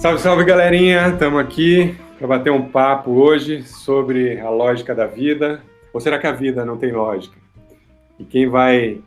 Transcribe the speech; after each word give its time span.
Salve, 0.00 0.18
salve 0.22 0.44
galerinha! 0.44 1.10
Estamos 1.10 1.38
aqui 1.38 1.94
para 2.16 2.26
bater 2.26 2.50
um 2.50 2.70
papo 2.70 3.10
hoje 3.10 3.64
sobre 3.64 4.40
a 4.40 4.48
lógica 4.48 4.94
da 4.94 5.04
vida. 5.04 5.60
Ou 5.92 6.00
será 6.00 6.18
que 6.18 6.26
a 6.26 6.32
vida 6.32 6.64
não 6.64 6.78
tem 6.78 6.90
lógica? 6.90 7.36
E 8.18 8.24
quem 8.24 8.48
vai 8.48 9.02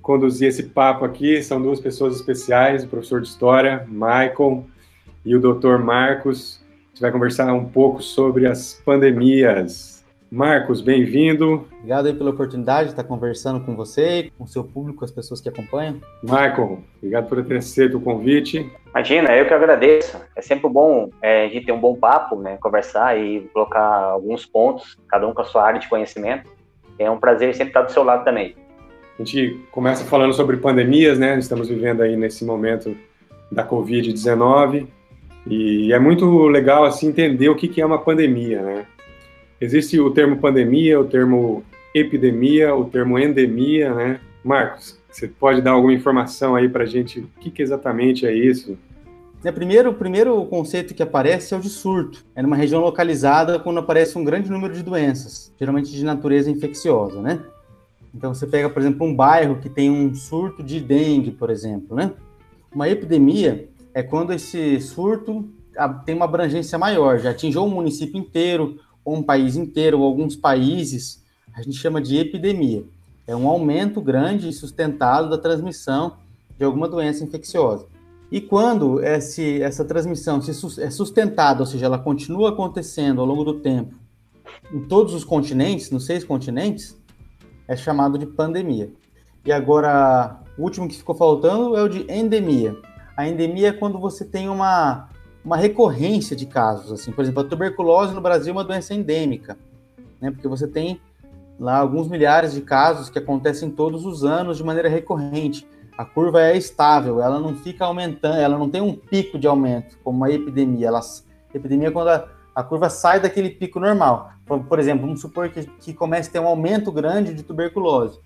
conduzir 0.00 0.46
esse 0.46 0.62
papo 0.62 1.04
aqui 1.04 1.42
são 1.42 1.60
duas 1.60 1.80
pessoas 1.80 2.14
especiais, 2.14 2.84
o 2.84 2.86
professor 2.86 3.20
de 3.20 3.26
História, 3.26 3.84
Michael, 3.88 4.64
e 5.24 5.34
o 5.34 5.40
doutor 5.40 5.80
Marcos. 5.80 6.62
A 6.62 6.90
gente 6.90 7.00
vai 7.00 7.10
conversar 7.10 7.52
um 7.52 7.64
pouco 7.64 8.00
sobre 8.00 8.46
as 8.46 8.80
pandemias. 8.84 9.95
Marcos, 10.30 10.80
bem-vindo. 10.80 11.66
Obrigado 11.78 12.06
aí 12.06 12.14
pela 12.14 12.30
oportunidade 12.30 12.86
de 12.86 12.92
estar 12.92 13.04
conversando 13.04 13.60
com 13.60 13.76
você, 13.76 14.30
com 14.36 14.42
o 14.42 14.48
seu 14.48 14.64
público, 14.64 15.04
as 15.04 15.10
pessoas 15.10 15.40
que 15.40 15.48
acompanham. 15.48 16.00
Michael, 16.22 16.80
obrigado 16.96 17.28
por 17.28 17.44
ter 17.44 17.58
aceito 17.58 17.98
o 17.98 18.00
convite. 18.00 18.68
Imagina, 18.88 19.36
eu 19.36 19.46
que 19.46 19.54
agradeço. 19.54 20.20
É 20.34 20.42
sempre 20.42 20.68
bom 20.68 21.10
é, 21.22 21.44
a 21.44 21.48
gente 21.48 21.66
ter 21.66 21.72
um 21.72 21.78
bom 21.78 21.94
papo, 21.94 22.36
né? 22.36 22.56
Conversar 22.60 23.16
e 23.16 23.42
colocar 23.52 23.80
alguns 23.80 24.44
pontos, 24.44 24.98
cada 25.08 25.28
um 25.28 25.32
com 25.32 25.42
a 25.42 25.44
sua 25.44 25.64
área 25.64 25.78
de 25.78 25.88
conhecimento. 25.88 26.50
É 26.98 27.08
um 27.08 27.18
prazer 27.18 27.54
sempre 27.54 27.70
estar 27.70 27.82
do 27.82 27.92
seu 27.92 28.02
lado 28.02 28.24
também. 28.24 28.56
A 29.18 29.22
gente 29.22 29.60
começa 29.70 30.04
falando 30.04 30.34
sobre 30.34 30.56
pandemias, 30.56 31.18
né? 31.18 31.38
Estamos 31.38 31.68
vivendo 31.68 32.02
aí 32.02 32.16
nesse 32.16 32.44
momento 32.44 32.96
da 33.50 33.64
Covid-19 33.66 34.88
e 35.46 35.92
é 35.92 35.98
muito 36.00 36.48
legal 36.48 36.84
assim 36.84 37.08
entender 37.08 37.48
o 37.48 37.54
que 37.54 37.80
é 37.80 37.86
uma 37.86 37.98
pandemia, 37.98 38.60
né? 38.60 38.86
Existe 39.60 39.98
o 39.98 40.10
termo 40.10 40.36
pandemia, 40.36 41.00
o 41.00 41.04
termo 41.04 41.64
epidemia, 41.94 42.74
o 42.74 42.84
termo 42.84 43.18
endemia, 43.18 43.94
né? 43.94 44.20
Marcos, 44.44 44.98
você 45.10 45.26
pode 45.26 45.62
dar 45.62 45.72
alguma 45.72 45.94
informação 45.94 46.54
aí 46.54 46.68
para 46.68 46.84
a 46.84 46.86
gente? 46.86 47.20
O 47.20 47.28
que, 47.40 47.50
que, 47.50 47.62
exatamente 47.62 48.26
é 48.26 48.34
isso? 48.34 48.76
É, 49.42 49.50
primeiro, 49.50 49.90
o 49.90 49.94
primeiro 49.94 50.44
conceito 50.46 50.94
que 50.94 51.02
aparece 51.02 51.54
é 51.54 51.56
o 51.56 51.60
de 51.60 51.70
surto. 51.70 52.24
É 52.34 52.42
numa 52.42 52.56
região 52.56 52.82
localizada 52.82 53.58
quando 53.58 53.78
aparece 53.78 54.18
um 54.18 54.24
grande 54.24 54.50
número 54.50 54.74
de 54.74 54.82
doenças, 54.82 55.52
geralmente 55.58 55.90
de 55.90 56.04
natureza 56.04 56.50
infecciosa, 56.50 57.22
né? 57.22 57.40
Então 58.14 58.34
você 58.34 58.46
pega, 58.46 58.68
por 58.68 58.80
exemplo, 58.80 59.06
um 59.06 59.14
bairro 59.14 59.56
que 59.56 59.68
tem 59.68 59.90
um 59.90 60.14
surto 60.14 60.62
de 60.62 60.80
dengue, 60.80 61.30
por 61.30 61.48
exemplo, 61.48 61.96
né? 61.96 62.12
Uma 62.74 62.88
epidemia 62.88 63.68
é 63.94 64.02
quando 64.02 64.34
esse 64.34 64.80
surto 64.80 65.48
tem 66.04 66.14
uma 66.14 66.24
abrangência 66.24 66.78
maior, 66.78 67.18
já 67.18 67.30
atingiu 67.30 67.64
o 67.64 67.70
município 67.70 68.18
inteiro, 68.18 68.78
ou 69.06 69.14
um 69.14 69.22
país 69.22 69.54
inteiro, 69.56 70.00
ou 70.00 70.04
alguns 70.04 70.34
países, 70.34 71.22
a 71.54 71.62
gente 71.62 71.78
chama 71.78 72.02
de 72.02 72.16
epidemia. 72.16 72.84
É 73.24 73.36
um 73.36 73.48
aumento 73.48 74.00
grande 74.00 74.48
e 74.48 74.52
sustentado 74.52 75.30
da 75.30 75.38
transmissão 75.38 76.16
de 76.58 76.64
alguma 76.64 76.88
doença 76.88 77.22
infecciosa. 77.22 77.86
E 78.32 78.40
quando 78.40 79.00
esse, 79.00 79.62
essa 79.62 79.84
transmissão 79.84 80.40
é 80.78 80.90
sustentada, 80.90 81.60
ou 81.60 81.66
seja, 81.66 81.86
ela 81.86 81.98
continua 81.98 82.48
acontecendo 82.48 83.20
ao 83.20 83.26
longo 83.26 83.44
do 83.44 83.60
tempo, 83.60 83.94
em 84.72 84.80
todos 84.80 85.14
os 85.14 85.22
continentes, 85.22 85.92
nos 85.92 86.04
seis 86.04 86.24
continentes, 86.24 86.96
é 87.68 87.76
chamado 87.76 88.18
de 88.18 88.26
pandemia. 88.26 88.92
E 89.44 89.52
agora, 89.52 90.40
o 90.58 90.62
último 90.62 90.88
que 90.88 90.96
ficou 90.96 91.14
faltando 91.14 91.76
é 91.76 91.82
o 91.82 91.88
de 91.88 92.10
endemia. 92.10 92.76
A 93.16 93.28
endemia 93.28 93.68
é 93.68 93.72
quando 93.72 94.00
você 94.00 94.24
tem 94.24 94.48
uma, 94.48 95.08
uma 95.46 95.56
recorrência 95.56 96.34
de 96.34 96.44
casos, 96.44 96.90
assim, 96.90 97.12
por 97.12 97.22
exemplo, 97.22 97.40
a 97.40 97.44
tuberculose 97.44 98.12
no 98.12 98.20
Brasil 98.20 98.50
é 98.50 98.52
uma 98.52 98.64
doença 98.64 98.92
endêmica, 98.92 99.56
né? 100.20 100.32
Porque 100.32 100.48
você 100.48 100.66
tem 100.66 101.00
lá 101.56 101.78
alguns 101.78 102.08
milhares 102.08 102.52
de 102.52 102.60
casos 102.62 103.08
que 103.08 103.20
acontecem 103.20 103.70
todos 103.70 104.04
os 104.04 104.24
anos 104.24 104.56
de 104.56 104.64
maneira 104.64 104.88
recorrente. 104.88 105.64
A 105.96 106.04
curva 106.04 106.42
é 106.42 106.56
estável, 106.56 107.22
ela 107.22 107.38
não 107.38 107.54
fica 107.54 107.84
aumentando, 107.84 108.38
ela 108.38 108.58
não 108.58 108.68
tem 108.68 108.80
um 108.80 108.92
pico 108.92 109.38
de 109.38 109.46
aumento, 109.46 109.96
como 110.02 110.18
uma 110.18 110.28
epidemia. 110.32 110.88
Ela, 110.88 111.00
epidemia 111.54 111.88
é 111.88 111.90
quando 111.92 112.08
a, 112.08 112.28
a 112.52 112.64
curva 112.64 112.90
sai 112.90 113.20
daquele 113.20 113.50
pico 113.50 113.78
normal. 113.78 114.32
Por, 114.44 114.64
por 114.64 114.80
exemplo, 114.80 115.02
vamos 115.02 115.20
supor 115.20 115.48
que, 115.50 115.62
que 115.64 115.94
comece 115.94 116.28
a 116.28 116.32
ter 116.32 116.40
um 116.40 116.48
aumento 116.48 116.90
grande 116.90 117.32
de 117.32 117.44
tuberculose 117.44 118.18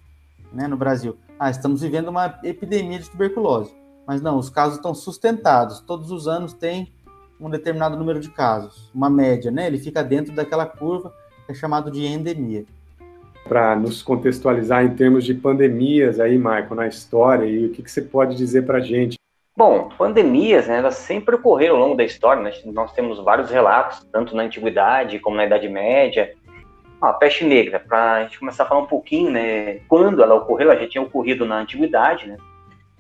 né, 0.51 0.67
no 0.67 0.77
Brasil. 0.77 1.19
Ah, 1.39 1.51
estamos 1.51 1.83
vivendo 1.83 2.09
uma 2.09 2.41
epidemia 2.43 2.99
de 2.99 3.11
tuberculose. 3.11 3.79
Mas 4.07 4.23
não, 4.23 4.39
os 4.39 4.49
casos 4.49 4.77
estão 4.77 4.95
sustentados. 4.95 5.81
Todos 5.81 6.11
os 6.11 6.27
anos 6.27 6.55
tem 6.55 6.91
um 7.41 7.49
determinado 7.49 7.97
número 7.97 8.21
de 8.21 8.31
casos, 8.31 8.91
uma 8.95 9.09
média, 9.09 9.51
né? 9.51 9.67
Ele 9.67 9.79
fica 9.79 10.05
dentro 10.05 10.33
daquela 10.35 10.67
curva 10.67 11.13
que 11.47 11.53
é 11.53 11.55
chamado 11.55 11.91
de 11.91 12.07
endemia. 12.07 12.65
Para 13.49 13.75
nos 13.75 14.03
contextualizar 14.03 14.85
em 14.85 14.95
termos 14.95 15.25
de 15.25 15.35
pandemias 15.35 16.21
aí, 16.21 16.37
Michael, 16.37 16.75
na 16.75 16.87
história, 16.87 17.47
e 17.47 17.67
o 17.67 17.71
que, 17.71 17.83
que 17.83 17.91
você 17.91 18.03
pode 18.03 18.37
dizer 18.37 18.67
para 18.67 18.79
a 18.79 18.81
gente? 18.81 19.17
Bom, 19.57 19.89
pandemias, 19.99 20.69
né, 20.69 20.79
elas 20.79 20.95
sempre 20.97 21.35
ocorreram 21.35 21.77
ao 21.77 21.83
longo 21.83 21.97
da 21.97 22.05
história, 22.05 22.43
né? 22.43 22.53
nós 22.67 22.93
temos 22.93 23.19
vários 23.23 23.51
relatos, 23.51 24.07
tanto 24.13 24.37
na 24.37 24.45
Antiguidade 24.45 25.19
como 25.19 25.37
na 25.37 25.47
Idade 25.47 25.69
Média. 25.69 26.35
Ah, 27.03 27.11
a 27.11 27.13
peste 27.15 27.45
negra, 27.45 27.81
para 27.81 28.15
a 28.15 28.23
gente 28.23 28.39
começar 28.39 28.65
a 28.65 28.67
falar 28.67 28.83
um 28.83 28.87
pouquinho, 28.87 29.31
né, 29.31 29.81
quando 29.89 30.23
ela 30.23 30.35
ocorreu, 30.35 30.71
ela 30.71 30.81
já 30.81 30.89
tinha 30.89 31.03
ocorrido 31.03 31.47
na 31.47 31.59
Antiguidade, 31.59 32.29
né, 32.29 32.37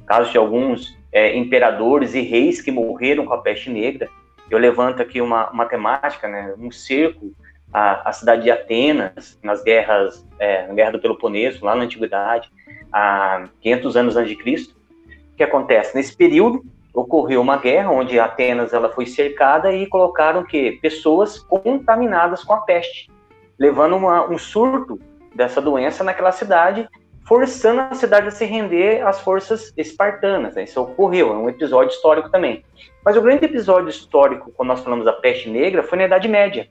casos 0.06 0.32
de 0.32 0.38
alguns 0.38 0.98
é, 1.12 1.36
imperadores 1.36 2.14
e 2.14 2.20
reis 2.22 2.60
que 2.60 2.70
morreram 2.70 3.26
com 3.26 3.34
a 3.34 3.38
peste 3.38 3.70
negra, 3.70 4.08
eu 4.50 4.58
levanto 4.58 5.00
aqui 5.00 5.20
uma, 5.20 5.48
uma 5.50 5.66
temática, 5.66 6.26
né, 6.28 6.54
um 6.58 6.70
cerco 6.70 7.32
à 7.72 8.12
cidade 8.12 8.42
de 8.42 8.50
Atenas, 8.50 9.38
nas 9.44 9.62
guerras, 9.62 10.26
é, 10.40 10.66
na 10.66 10.74
Guerra 10.74 10.90
do 10.90 10.98
Peloponeso, 10.98 11.64
lá 11.64 11.76
na 11.76 11.84
Antiguidade, 11.84 12.50
há 12.92 13.44
500 13.60 13.96
anos 13.96 14.16
antes 14.16 14.30
de 14.30 14.36
Cristo. 14.36 14.74
O 15.32 15.36
que 15.36 15.44
acontece? 15.44 15.94
Nesse 15.94 16.16
período, 16.16 16.64
ocorreu 16.92 17.40
uma 17.40 17.56
guerra 17.58 17.92
onde 17.92 18.18
Atenas 18.18 18.72
ela 18.72 18.90
foi 18.90 19.06
cercada 19.06 19.72
e 19.72 19.86
colocaram 19.86 20.42
que 20.42 20.72
pessoas 20.82 21.38
contaminadas 21.38 22.42
com 22.42 22.54
a 22.54 22.60
peste, 22.62 23.08
levando 23.56 23.96
uma, 23.96 24.28
um 24.28 24.36
surto 24.36 24.98
dessa 25.32 25.60
doença 25.60 26.02
naquela 26.02 26.32
cidade 26.32 26.88
forçando 27.30 27.82
a 27.82 27.94
cidade 27.94 28.26
a 28.26 28.30
se 28.32 28.44
render 28.44 29.06
às 29.06 29.20
forças 29.20 29.72
espartanas. 29.76 30.56
Né? 30.56 30.64
Isso 30.64 30.82
ocorreu, 30.82 31.32
é 31.32 31.36
um 31.36 31.48
episódio 31.48 31.94
histórico 31.94 32.28
também. 32.28 32.64
Mas 33.04 33.16
o 33.16 33.22
grande 33.22 33.44
episódio 33.44 33.88
histórico, 33.88 34.50
quando 34.50 34.70
nós 34.70 34.80
falamos 34.80 35.04
da 35.04 35.12
peste 35.12 35.48
negra, 35.48 35.84
foi 35.84 35.96
na 35.96 36.06
Idade 36.06 36.26
Média, 36.26 36.68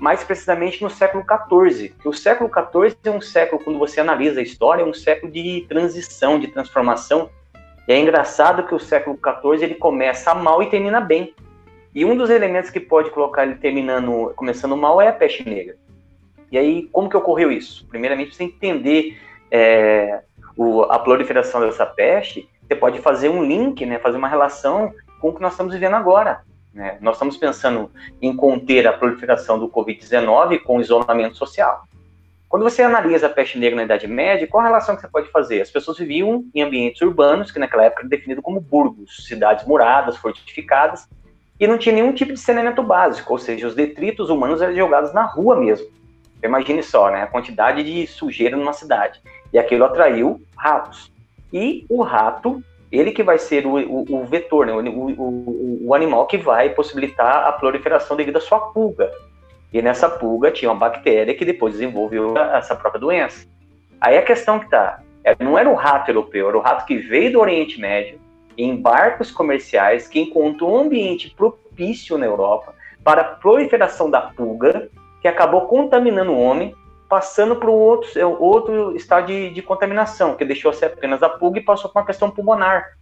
mais 0.00 0.24
precisamente 0.24 0.82
no 0.82 0.90
século 0.90 1.22
XIV. 1.22 1.94
O 2.04 2.12
século 2.12 2.50
XIV 2.50 2.96
é 3.04 3.10
um 3.10 3.20
século, 3.20 3.62
quando 3.62 3.78
você 3.78 4.00
analisa 4.00 4.40
a 4.40 4.42
história, 4.42 4.82
é 4.82 4.84
um 4.84 4.92
século 4.92 5.30
de 5.30 5.64
transição, 5.68 6.40
de 6.40 6.48
transformação. 6.48 7.30
E 7.86 7.92
é 7.92 7.96
engraçado 7.96 8.66
que 8.66 8.74
o 8.74 8.80
século 8.80 9.16
XIV 9.16 9.62
ele 9.62 9.76
começa 9.76 10.34
mal 10.34 10.60
e 10.60 10.68
termina 10.70 11.00
bem. 11.00 11.32
E 11.94 12.04
um 12.04 12.16
dos 12.16 12.30
elementos 12.30 12.68
que 12.68 12.80
pode 12.80 13.10
colocar 13.10 13.44
ele 13.44 13.54
terminando, 13.54 14.32
começando 14.34 14.76
mal 14.76 15.00
é 15.00 15.06
a 15.06 15.12
peste 15.12 15.48
negra. 15.48 15.76
E 16.50 16.58
aí, 16.58 16.88
como 16.90 17.08
que 17.08 17.16
ocorreu 17.16 17.52
isso? 17.52 17.86
Primeiramente, 17.86 18.34
você 18.34 18.42
entender 18.42 19.16
é, 19.54 20.20
o, 20.56 20.82
a 20.82 20.98
proliferação 20.98 21.60
dessa 21.60 21.86
peste, 21.86 22.48
você 22.66 22.74
pode 22.74 22.98
fazer 22.98 23.28
um 23.28 23.44
link, 23.44 23.86
né, 23.86 24.00
fazer 24.00 24.16
uma 24.16 24.26
relação 24.26 24.92
com 25.20 25.28
o 25.28 25.32
que 25.32 25.40
nós 25.40 25.52
estamos 25.52 25.72
vivendo 25.72 25.94
agora. 25.94 26.42
Né? 26.72 26.98
Nós 27.00 27.14
estamos 27.14 27.36
pensando 27.36 27.88
em 28.20 28.34
conter 28.34 28.84
a 28.84 28.92
proliferação 28.92 29.56
do 29.56 29.68
Covid-19 29.68 30.60
com 30.60 30.80
isolamento 30.80 31.36
social. 31.36 31.84
Quando 32.48 32.64
você 32.64 32.82
analisa 32.82 33.28
a 33.28 33.30
peste 33.30 33.56
negra 33.56 33.76
na 33.76 33.84
Idade 33.84 34.08
Média, 34.08 34.46
qual 34.48 34.60
a 34.60 34.66
relação 34.66 34.96
que 34.96 35.02
você 35.02 35.08
pode 35.08 35.30
fazer? 35.30 35.60
As 35.60 35.70
pessoas 35.70 35.98
viviam 35.98 36.44
em 36.52 36.60
ambientes 36.60 37.00
urbanos, 37.00 37.52
que 37.52 37.60
naquela 37.60 37.84
época 37.84 38.02
era 38.02 38.08
definido 38.08 38.42
como 38.42 38.60
burgos, 38.60 39.24
cidades 39.24 39.64
muradas, 39.66 40.16
fortificadas, 40.16 41.08
e 41.60 41.66
não 41.68 41.78
tinha 41.78 41.94
nenhum 41.94 42.12
tipo 42.12 42.32
de 42.32 42.40
saneamento 42.40 42.82
básico, 42.82 43.32
ou 43.32 43.38
seja, 43.38 43.68
os 43.68 43.74
detritos 43.74 44.30
humanos 44.30 44.60
eram 44.60 44.74
jogados 44.74 45.14
na 45.14 45.22
rua 45.22 45.54
mesmo. 45.54 45.86
Imagine 46.42 46.82
só, 46.82 47.10
né, 47.10 47.22
a 47.22 47.26
quantidade 47.26 47.82
de 47.82 48.06
sujeira 48.06 48.56
numa 48.56 48.72
cidade. 48.72 49.20
E 49.52 49.58
aquilo 49.58 49.84
atraiu 49.84 50.40
ratos. 50.56 51.10
E 51.52 51.86
o 51.88 52.02
rato, 52.02 52.62
ele 52.90 53.12
que 53.12 53.22
vai 53.22 53.38
ser 53.38 53.66
o, 53.66 53.76
o, 53.76 54.22
o 54.22 54.26
vetor, 54.26 54.66
né? 54.66 54.72
o, 54.72 54.78
o, 54.78 55.86
o, 55.86 55.94
animal 55.94 56.26
que 56.26 56.36
vai 56.36 56.70
possibilitar 56.70 57.46
a 57.46 57.52
proliferação 57.52 58.16
devido 58.16 58.36
à 58.36 58.40
sua 58.40 58.58
pulga. 58.58 59.10
E 59.72 59.80
nessa 59.80 60.08
pulga 60.08 60.50
tinha 60.50 60.70
uma 60.70 60.78
bactéria 60.78 61.34
que 61.34 61.44
depois 61.44 61.74
desenvolveu 61.74 62.36
essa 62.36 62.74
própria 62.74 63.00
doença. 63.00 63.46
Aí 64.00 64.18
a 64.18 64.22
questão 64.22 64.58
que 64.58 64.68
tá, 64.68 65.00
é, 65.24 65.34
não 65.42 65.58
era 65.58 65.68
o 65.70 65.74
rato 65.74 66.10
europeu, 66.10 66.48
era 66.48 66.58
o 66.58 66.60
rato 66.60 66.84
que 66.84 66.96
veio 66.98 67.32
do 67.32 67.40
Oriente 67.40 67.80
Médio, 67.80 68.20
em 68.56 68.76
barcos 68.76 69.30
comerciais, 69.30 70.06
que 70.06 70.20
encontrou 70.20 70.74
um 70.74 70.80
ambiente 70.82 71.30
propício 71.30 72.18
na 72.18 72.26
Europa 72.26 72.74
para 73.02 73.20
a 73.22 73.24
proliferação 73.24 74.10
da 74.10 74.20
pulga, 74.20 74.88
que 75.24 75.28
acabou 75.28 75.62
contaminando 75.62 76.32
o 76.32 76.38
homem 76.38 76.76
passando 77.08 77.56
para 77.56 77.70
outro, 77.70 78.10
é, 78.20 78.26
outro 78.26 78.94
estado 78.94 79.28
de, 79.28 79.48
de 79.48 79.62
contaminação, 79.62 80.34
que 80.34 80.44
deixou 80.44 80.70
ser 80.70 80.84
apenas 80.84 81.22
a 81.22 81.30
pulga 81.30 81.58
e 81.58 81.64
passou 81.64 81.90
para 81.90 82.02
uma 82.02 82.06
questão 82.06 82.30
pulmonar. 82.30 82.98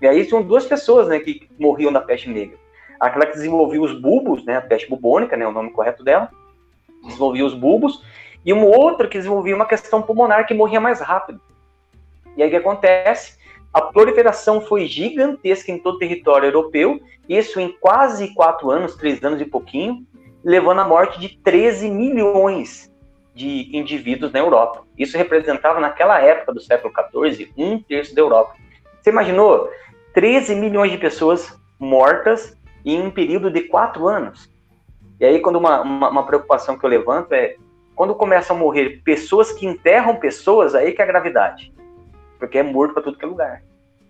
E 0.00 0.08
aí 0.08 0.26
tinham 0.26 0.42
duas 0.42 0.66
pessoas 0.66 1.06
né, 1.06 1.20
que 1.20 1.48
morriam 1.60 1.92
da 1.92 2.00
peste 2.00 2.28
negra. 2.28 2.58
Aquela 2.98 3.26
que 3.26 3.34
desenvolvia 3.34 3.80
os 3.80 3.92
bulbos, 3.92 4.44
né, 4.44 4.56
a 4.56 4.60
peste 4.60 4.90
bubônica, 4.90 5.36
né, 5.36 5.46
o 5.46 5.52
nome 5.52 5.70
correto 5.70 6.02
dela, 6.02 6.32
desenvolvia 7.04 7.46
os 7.46 7.54
bulbos, 7.54 8.04
e 8.44 8.52
uma 8.52 8.66
outra 8.66 9.06
que 9.06 9.18
desenvolvia 9.18 9.54
uma 9.54 9.66
questão 9.66 10.02
pulmonar 10.02 10.48
que 10.48 10.54
morria 10.54 10.80
mais 10.80 11.00
rápido. 11.00 11.40
E 12.36 12.42
aí 12.42 12.48
o 12.48 12.50
que 12.50 12.56
acontece? 12.56 13.40
a 13.72 13.80
proliferação 13.80 14.60
foi 14.60 14.86
gigantesca 14.86 15.72
em 15.72 15.78
todo 15.78 15.94
o 15.94 15.98
território 15.98 16.48
europeu, 16.48 17.00
isso 17.26 17.58
em 17.58 17.72
quase 17.80 18.34
quatro 18.34 18.70
anos, 18.70 18.96
três 18.96 19.22
anos 19.24 19.40
e 19.40 19.46
pouquinho, 19.46 20.04
levando 20.44 20.80
à 20.80 20.84
morte 20.84 21.20
de 21.20 21.38
13 21.38 21.90
milhões 21.90 22.90
de 23.34 23.74
indivíduos 23.76 24.32
na 24.32 24.40
Europa. 24.40 24.84
Isso 24.98 25.16
representava, 25.16 25.80
naquela 25.80 26.20
época 26.20 26.52
do 26.52 26.60
século 26.60 26.92
XIV, 26.92 27.52
um 27.56 27.80
terço 27.80 28.14
da 28.14 28.20
Europa. 28.20 28.54
Você 29.00 29.10
imaginou 29.10 29.70
13 30.14 30.54
milhões 30.54 30.90
de 30.90 30.98
pessoas 30.98 31.58
mortas 31.78 32.56
em 32.84 33.00
um 33.00 33.10
período 33.10 33.50
de 33.50 33.62
quatro 33.62 34.08
anos? 34.08 34.50
E 35.18 35.24
aí, 35.24 35.40
quando 35.40 35.56
uma, 35.56 35.80
uma, 35.80 36.10
uma 36.10 36.26
preocupação 36.26 36.78
que 36.78 36.84
eu 36.84 36.90
levanto 36.90 37.32
é 37.32 37.56
quando 37.94 38.14
começam 38.14 38.56
a 38.56 38.58
morrer 38.58 39.00
pessoas 39.04 39.52
que 39.52 39.66
enterram 39.66 40.16
pessoas, 40.16 40.74
aí 40.74 40.92
que 40.92 41.00
é 41.00 41.04
a 41.04 41.08
gravidade 41.08 41.72
porque 42.42 42.58
é 42.58 42.62
morto 42.64 42.92
para 42.92 43.04
tudo 43.04 43.16
que 43.16 43.24
é 43.24 43.28
lugar. 43.28 43.62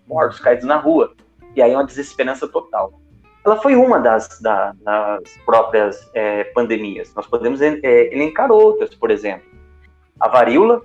Mortos, 0.07 0.39
caídos 0.39 0.65
na 0.65 0.75
rua. 0.75 1.13
E 1.55 1.61
aí 1.61 1.71
é 1.71 1.75
uma 1.75 1.85
desesperança 1.85 2.47
total. 2.47 2.99
Ela 3.45 3.57
foi 3.57 3.75
uma 3.75 3.99
das, 3.99 4.39
da, 4.39 4.73
das 4.81 5.37
próprias 5.45 6.09
é, 6.13 6.45
pandemias. 6.45 7.13
Nós 7.13 7.27
podemos 7.27 7.61
é, 7.61 7.77
elencar 7.83 8.51
outras, 8.51 8.95
por 8.95 9.11
exemplo. 9.11 9.45
A 10.19 10.29
varíola, 10.29 10.81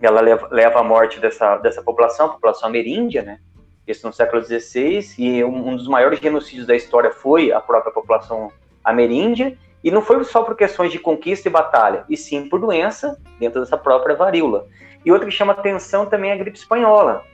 ela 0.00 0.20
leva, 0.20 0.48
leva 0.50 0.80
à 0.80 0.82
morte 0.82 1.20
dessa, 1.20 1.58
dessa 1.58 1.82
população, 1.82 2.26
a 2.26 2.30
população 2.30 2.68
ameríndia, 2.68 3.22
né? 3.22 3.38
Isso 3.86 4.06
no 4.06 4.12
século 4.12 4.42
XVI, 4.42 5.14
e 5.18 5.44
um, 5.44 5.68
um 5.68 5.76
dos 5.76 5.88
maiores 5.88 6.20
genocídios 6.20 6.66
da 6.66 6.76
história 6.76 7.10
foi 7.10 7.52
a 7.52 7.60
própria 7.60 7.92
população 7.92 8.50
ameríndia, 8.82 9.56
e 9.82 9.90
não 9.90 10.02
foi 10.02 10.22
só 10.24 10.42
por 10.42 10.56
questões 10.56 10.90
de 10.90 10.98
conquista 10.98 11.48
e 11.48 11.52
batalha, 11.52 12.04
e 12.08 12.16
sim 12.16 12.48
por 12.48 12.60
doença 12.60 13.18
dentro 13.38 13.60
dessa 13.60 13.76
própria 13.76 14.16
varíola. 14.16 14.66
E 15.04 15.12
outra 15.12 15.26
que 15.26 15.34
chama 15.34 15.52
atenção 15.52 16.06
também 16.06 16.30
é 16.30 16.34
a 16.34 16.36
gripe 16.36 16.58
espanhola. 16.58 17.24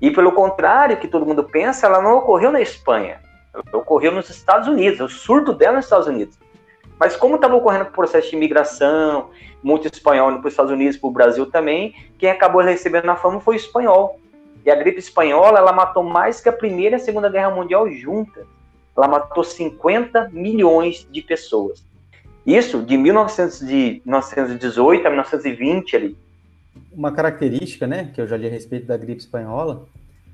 E 0.00 0.10
pelo 0.10 0.32
contrário, 0.32 0.96
que 0.98 1.08
todo 1.08 1.26
mundo 1.26 1.44
pensa, 1.44 1.86
ela 1.86 2.00
não 2.00 2.18
ocorreu 2.18 2.52
na 2.52 2.60
Espanha. 2.60 3.20
Ocorreu 3.72 4.12
nos 4.12 4.30
Estados 4.30 4.68
Unidos, 4.68 5.00
o 5.00 5.08
surto 5.08 5.52
dela 5.52 5.76
nos 5.76 5.86
Estados 5.86 6.06
Unidos. 6.06 6.38
Mas 6.98 7.16
como 7.16 7.34
estava 7.36 7.56
ocorrendo 7.56 7.84
o 7.84 7.92
processo 7.92 8.30
de 8.30 8.36
imigração, 8.36 9.30
muito 9.62 9.86
espanhol 9.86 10.32
para 10.38 10.46
os 10.46 10.52
Estados 10.52 10.72
Unidos, 10.72 10.96
para 10.96 11.08
o 11.08 11.12
Brasil 11.12 11.44
também, 11.46 11.94
quem 12.18 12.30
acabou 12.30 12.62
recebendo 12.62 13.08
a 13.08 13.16
fama 13.16 13.40
foi 13.40 13.56
o 13.56 13.56
espanhol. 13.56 14.18
E 14.64 14.70
a 14.70 14.74
gripe 14.74 14.98
espanhola, 14.98 15.58
ela 15.58 15.72
matou 15.72 16.02
mais 16.02 16.40
que 16.40 16.48
a 16.48 16.52
Primeira 16.52 16.96
e 16.96 17.00
a 17.00 17.02
Segunda 17.02 17.30
Guerra 17.30 17.50
Mundial 17.50 17.90
juntas. 17.90 18.46
Ela 18.96 19.08
matou 19.08 19.42
50 19.42 20.28
milhões 20.32 21.08
de 21.10 21.22
pessoas. 21.22 21.82
Isso 22.44 22.82
de 22.82 22.98
1918 22.98 25.06
a 25.06 25.10
1920 25.10 25.96
ali 25.96 26.16
uma 26.92 27.12
característica, 27.12 27.86
né, 27.86 28.10
que 28.14 28.20
eu 28.20 28.26
já 28.26 28.36
li 28.36 28.46
a 28.46 28.50
respeito 28.50 28.86
da 28.86 28.96
gripe 28.96 29.20
espanhola, 29.20 29.86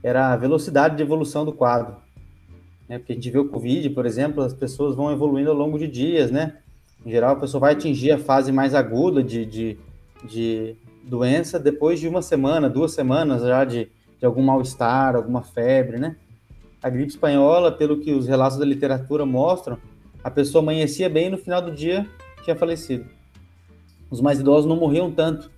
era 0.02 0.32
a 0.32 0.36
velocidade 0.36 0.96
de 0.96 1.02
evolução 1.02 1.44
do 1.44 1.52
quadro. 1.52 1.96
Né? 2.88 2.98
Porque 2.98 3.12
a 3.12 3.14
gente 3.14 3.30
vê 3.30 3.38
o 3.38 3.48
Covid, 3.48 3.90
por 3.90 4.06
exemplo, 4.06 4.42
as 4.42 4.54
pessoas 4.54 4.94
vão 4.94 5.12
evoluindo 5.12 5.50
ao 5.50 5.56
longo 5.56 5.78
de 5.78 5.88
dias, 5.88 6.30
né? 6.30 6.58
Em 7.04 7.10
geral, 7.10 7.32
a 7.32 7.40
pessoa 7.40 7.60
vai 7.60 7.72
atingir 7.72 8.12
a 8.12 8.18
fase 8.18 8.50
mais 8.50 8.74
aguda 8.74 9.22
de, 9.22 9.44
de, 9.44 9.78
de 10.24 10.76
doença 11.04 11.58
depois 11.58 12.00
de 12.00 12.08
uma 12.08 12.22
semana, 12.22 12.68
duas 12.68 12.92
semanas 12.92 13.42
já 13.42 13.64
de, 13.64 13.88
de 14.18 14.26
algum 14.26 14.42
mal-estar, 14.42 15.14
alguma 15.14 15.42
febre, 15.42 15.98
né? 15.98 16.16
A 16.82 16.90
gripe 16.90 17.10
espanhola, 17.10 17.72
pelo 17.72 17.98
que 17.98 18.12
os 18.12 18.26
relatos 18.26 18.58
da 18.58 18.64
literatura 18.64 19.24
mostram, 19.24 19.78
a 20.22 20.30
pessoa 20.30 20.62
amanhecia 20.62 21.08
bem 21.08 21.26
e 21.26 21.30
no 21.30 21.38
final 21.38 21.62
do 21.62 21.70
dia 21.70 22.06
tinha 22.42 22.56
falecido. 22.56 23.06
Os 24.10 24.20
mais 24.20 24.38
idosos 24.38 24.68
não 24.68 24.76
morriam 24.76 25.10
tanto, 25.10 25.50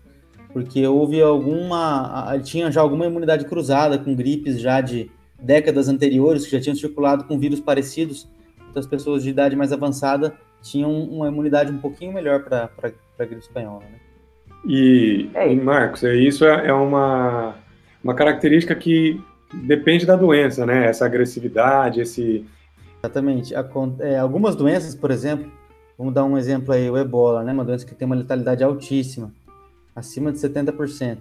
porque 0.52 0.86
houve 0.86 1.20
alguma. 1.20 2.38
tinha 2.42 2.70
já 2.70 2.80
alguma 2.80 3.06
imunidade 3.06 3.44
cruzada 3.44 3.98
com 3.98 4.14
gripes 4.14 4.60
já 4.60 4.80
de 4.80 5.10
décadas 5.38 5.88
anteriores, 5.88 6.44
que 6.44 6.52
já 6.52 6.60
tinham 6.60 6.76
circulado 6.76 7.24
com 7.24 7.38
vírus 7.38 7.60
parecidos. 7.60 8.28
Então, 8.68 8.80
as 8.80 8.86
pessoas 8.86 9.22
de 9.22 9.30
idade 9.30 9.56
mais 9.56 9.72
avançada 9.72 10.34
tinham 10.62 10.92
uma 11.02 11.28
imunidade 11.28 11.72
um 11.72 11.78
pouquinho 11.78 12.12
melhor 12.12 12.42
para 12.44 12.70
a 13.18 13.24
gripe 13.24 13.40
espanhola. 13.40 13.80
Né? 13.80 13.98
E, 14.66 15.30
é. 15.34 15.52
e, 15.52 15.56
Marcos, 15.56 16.02
é, 16.04 16.14
isso 16.16 16.44
é, 16.44 16.68
é 16.68 16.72
uma, 16.72 17.54
uma 18.02 18.14
característica 18.14 18.74
que 18.74 19.20
depende 19.52 20.04
da 20.04 20.16
doença, 20.16 20.66
né? 20.66 20.86
Essa 20.86 21.06
agressividade, 21.06 22.00
esse. 22.00 22.44
Exatamente. 22.98 23.54
É, 24.00 24.18
algumas 24.18 24.56
doenças, 24.56 24.94
por 24.94 25.10
exemplo, 25.10 25.50
vamos 25.96 26.12
dar 26.12 26.24
um 26.24 26.36
exemplo 26.36 26.74
aí, 26.74 26.90
o 26.90 26.98
ebola, 26.98 27.44
né? 27.44 27.52
Uma 27.52 27.64
doença 27.64 27.86
que 27.86 27.94
tem 27.94 28.06
uma 28.06 28.16
letalidade 28.16 28.64
altíssima 28.64 29.32
acima 29.94 30.32
de 30.32 30.38
70%. 30.38 31.18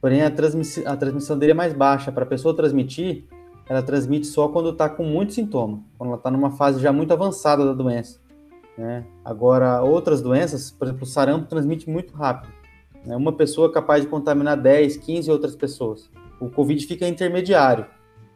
Porém, 0.00 0.22
a, 0.22 0.26
a 0.26 0.96
transmissão 0.96 1.38
dele 1.38 1.52
é 1.52 1.54
mais 1.54 1.72
baixa. 1.72 2.12
Para 2.12 2.24
a 2.24 2.26
pessoa 2.26 2.54
transmitir, 2.54 3.24
ela 3.68 3.82
transmite 3.82 4.26
só 4.26 4.48
quando 4.48 4.70
está 4.70 4.88
com 4.88 5.04
muito 5.04 5.34
sintoma, 5.34 5.80
quando 5.96 6.08
ela 6.08 6.18
está 6.18 6.30
numa 6.30 6.50
fase 6.50 6.80
já 6.80 6.92
muito 6.92 7.12
avançada 7.12 7.64
da 7.64 7.72
doença. 7.72 8.18
Né? 8.76 9.04
Agora, 9.24 9.82
outras 9.82 10.22
doenças, 10.22 10.70
por 10.70 10.86
exemplo, 10.86 11.02
o 11.02 11.06
sarampo 11.06 11.46
transmite 11.46 11.90
muito 11.90 12.14
rápido. 12.14 12.52
Né? 13.04 13.16
Uma 13.16 13.32
pessoa 13.32 13.68
é 13.68 13.72
capaz 13.72 14.02
de 14.02 14.08
contaminar 14.08 14.56
10, 14.56 14.96
15 14.98 15.30
outras 15.30 15.56
pessoas. 15.56 16.08
O 16.40 16.48
Covid 16.48 16.86
fica 16.86 17.06
intermediário. 17.06 17.84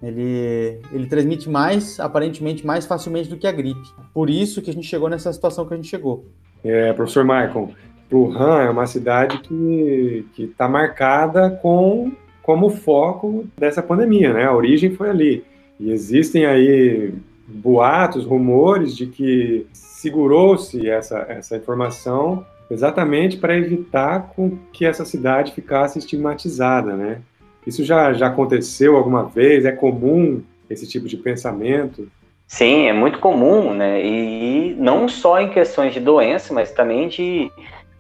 Ele, 0.03 0.81
ele 0.91 1.07
transmite 1.07 1.49
mais, 1.49 2.01
aparentemente, 2.01 2.67
mais 2.67 2.85
facilmente 2.85 3.29
do 3.29 3.37
que 3.37 3.47
a 3.47 3.53
gripe. 3.53 3.89
Por 4.13 4.29
isso 4.29 4.61
que 4.61 4.69
a 4.69 4.73
gente 4.75 4.87
chegou 4.87 5.09
nessa 5.09 5.33
situação 5.33 5.65
que 5.65 5.75
a 5.75 5.77
gente 5.77 5.89
chegou. 5.89 6.27
É, 6.65 6.93
professor 6.93 7.25
Michael, 7.25 7.71
Wuhan 8.19 8.63
é 8.63 8.71
uma 8.71 8.87
cidade 8.87 9.39
que 9.39 10.27
está 10.39 10.69
marcada 10.69 11.51
com 11.51 12.13
como 12.43 12.71
foco 12.71 13.47
dessa 13.57 13.83
pandemia, 13.83 14.33
né? 14.33 14.45
A 14.45 14.55
origem 14.55 14.91
foi 14.91 15.09
ali. 15.09 15.45
E 15.79 15.91
existem 15.91 16.45
aí 16.45 17.15
boatos, 17.47 18.25
rumores 18.25 18.97
de 18.97 19.07
que 19.07 19.67
segurou-se 19.73 20.89
essa, 20.89 21.25
essa 21.29 21.57
informação 21.57 22.45
exatamente 22.71 23.37
para 23.37 23.57
evitar 23.57 24.33
com 24.35 24.59
que 24.73 24.85
essa 24.85 25.05
cidade 25.05 25.53
ficasse 25.53 25.99
estigmatizada, 25.99 26.95
né? 26.97 27.21
Isso 27.67 27.85
já, 27.85 28.13
já 28.13 28.27
aconteceu 28.29 28.97
alguma 28.97 29.25
vez? 29.25 29.65
É 29.65 29.73
comum 29.73 30.43
esse 30.69 30.89
tipo 30.89 31.07
de 31.07 31.17
pensamento? 31.17 32.09
Sim, 32.47 32.87
é 32.87 32.93
muito 32.93 33.19
comum, 33.19 33.73
né? 33.73 34.05
E 34.05 34.75
não 34.79 35.09
só 35.09 35.41
em 35.41 35.51
questões 35.51 35.95
de 35.95 36.01
doença, 36.01 36.53
mas 36.53 36.73
também 36.73 37.09
de 37.09 37.51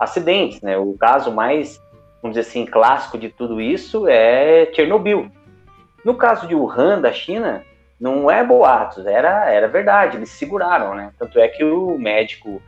acidentes, 0.02 0.60
né? 0.60 0.76
O 0.76 0.94
caso 0.98 1.32
mais, 1.32 1.80
vamos 2.20 2.36
dizer 2.36 2.48
assim, 2.48 2.66
clássico 2.66 3.16
de 3.16 3.28
tudo 3.28 3.60
isso 3.60 4.06
é 4.08 4.70
Chernobyl. 4.74 5.30
No 6.04 6.14
caso 6.14 6.46
de 6.46 6.54
Wuhan, 6.54 7.00
da 7.00 7.12
China, 7.12 7.64
não 8.00 8.30
é 8.30 8.42
boatos, 8.42 9.06
era, 9.06 9.48
era 9.48 9.68
verdade, 9.68 10.16
eles 10.16 10.30
seguraram, 10.30 10.94
né? 10.94 11.12
Tanto 11.18 11.38
é 11.38 11.46
que 11.46 11.62
o 11.62 11.96
médico 11.96 12.60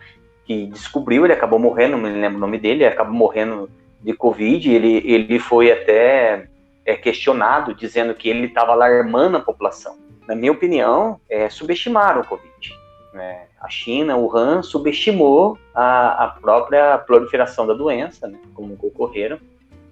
que 0.44 0.66
descobriu, 0.66 1.24
ele 1.24 1.32
acabou 1.32 1.58
morrendo, 1.58 1.96
não 1.96 2.10
me 2.10 2.20
lembro 2.20 2.38
o 2.38 2.40
nome 2.40 2.58
dele, 2.58 2.84
acabou 2.84 3.14
morrendo 3.14 3.68
de 4.00 4.12
Covid, 4.12 4.70
ele, 4.70 5.02
ele 5.04 5.38
foi 5.38 5.72
até 5.72 6.46
é, 6.84 6.94
questionado, 6.94 7.74
dizendo 7.74 8.14
que 8.14 8.28
ele 8.28 8.46
estava 8.46 8.72
alarmando 8.72 9.38
a 9.38 9.40
população. 9.40 9.96
Na 10.28 10.36
minha 10.36 10.52
opinião, 10.52 11.18
é, 11.28 11.48
subestimaram 11.48 12.20
o 12.20 12.26
Covid. 12.26 12.83
Né? 13.14 13.46
A 13.60 13.68
China, 13.68 14.16
o 14.16 14.36
Han, 14.36 14.60
subestimou 14.62 15.56
a, 15.72 16.24
a 16.24 16.28
própria 16.28 16.98
proliferação 16.98 17.64
da 17.64 17.72
doença, 17.72 18.26
né, 18.26 18.36
como 18.52 18.76
ocorreram, 18.82 19.38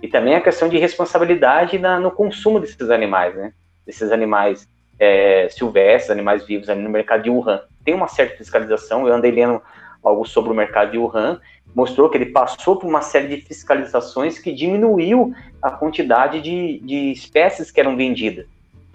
e 0.03 0.09
também 0.09 0.35
a 0.35 0.41
questão 0.41 0.69
de 0.69 0.77
responsabilidade 0.77 1.79
na, 1.79 2.01
no 2.01 2.11
consumo 2.11 2.59
desses 2.59 2.91
animais, 2.91 3.37
né, 3.37 3.53
desses 3.87 4.11
animais 4.11 4.69
é, 4.99 5.49
silvestres, 5.49 6.11
animais 6.11 6.45
vivos 6.45 6.69
ali 6.69 6.83
no 6.83 6.91
mercado 6.91 7.23
de 7.23 7.31
Wuhan. 7.31 7.63
Tem 7.85 7.95
uma 7.95 8.09
certa 8.09 8.37
fiscalização, 8.37 9.07
eu 9.07 9.15
andei 9.15 9.31
lendo 9.31 9.63
algo 10.03 10.27
sobre 10.27 10.51
o 10.51 10.55
mercado 10.55 10.91
de 10.91 10.99
Wuhan, 10.99 11.41
mostrou 11.73 12.11
que 12.11 12.17
ele 12.17 12.27
passou 12.27 12.75
por 12.77 12.89
uma 12.89 13.03
série 13.03 13.29
de 13.29 13.43
fiscalizações 13.43 14.37
que 14.37 14.53
diminuiu 14.53 15.33
a 15.63 15.71
quantidade 15.71 16.41
de, 16.41 16.81
de 16.81 17.13
espécies 17.13 17.71
que 17.71 17.79
eram 17.79 17.97
vendidas. 17.97 18.47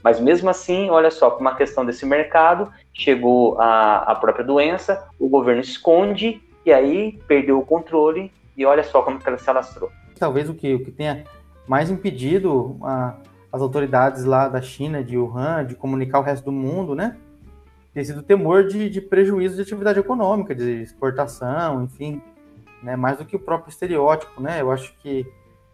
Mas 0.08 0.22
mesmo 0.22 0.50
assim, 0.50 0.90
olha 0.90 1.12
só, 1.12 1.30
por 1.30 1.42
uma 1.42 1.54
questão 1.54 1.86
desse 1.86 2.06
mercado, 2.06 2.72
chegou 2.94 3.60
a, 3.60 3.98
a 3.98 4.16
própria 4.16 4.46
doença, 4.46 5.06
o 5.20 5.28
governo 5.28 5.60
esconde 5.60 6.42
e 6.66 6.72
aí 6.72 7.20
perdeu 7.28 7.60
o 7.60 7.66
controle 7.66 8.32
e 8.56 8.66
olha 8.66 8.86
só 8.86 9.02
como 9.02 9.20
que 9.20 9.28
ela 9.28 9.38
se 9.38 9.50
alastrou. 9.50 9.92
Talvez 10.18 10.50
o 10.50 10.54
que, 10.54 10.76
o 10.76 10.86
que 10.86 10.92
tenha 10.92 11.26
mais 11.68 11.92
impedido 11.92 12.78
a, 12.84 13.16
as 13.52 13.62
autoridades 13.62 14.24
lá 14.24 14.48
da 14.48 14.62
China, 14.62 15.04
de 15.04 15.18
Wuhan, 15.18 15.66
de 15.66 15.76
comunicar 15.76 16.20
o 16.20 16.24
resto 16.24 16.46
do 16.46 16.54
mundo, 16.54 16.96
né? 16.96 17.18
Tem 17.94 18.02
sido 18.02 18.22
o 18.22 18.24
temor 18.24 18.66
de, 18.66 18.90
de 18.90 19.02
prejuízo 19.02 19.58
de 19.58 19.64
atividade 19.64 20.00
econômica, 20.00 20.56
de 20.56 20.84
exportação, 20.84 21.84
enfim, 21.84 22.22
né? 22.82 22.96
Mais 22.96 23.18
do 23.18 23.26
que 23.26 23.36
o 23.36 23.40
próprio 23.40 23.72
estereótipo, 23.72 24.42
né? 24.42 24.62
Eu 24.62 24.72
acho 24.72 24.94
que 25.00 25.28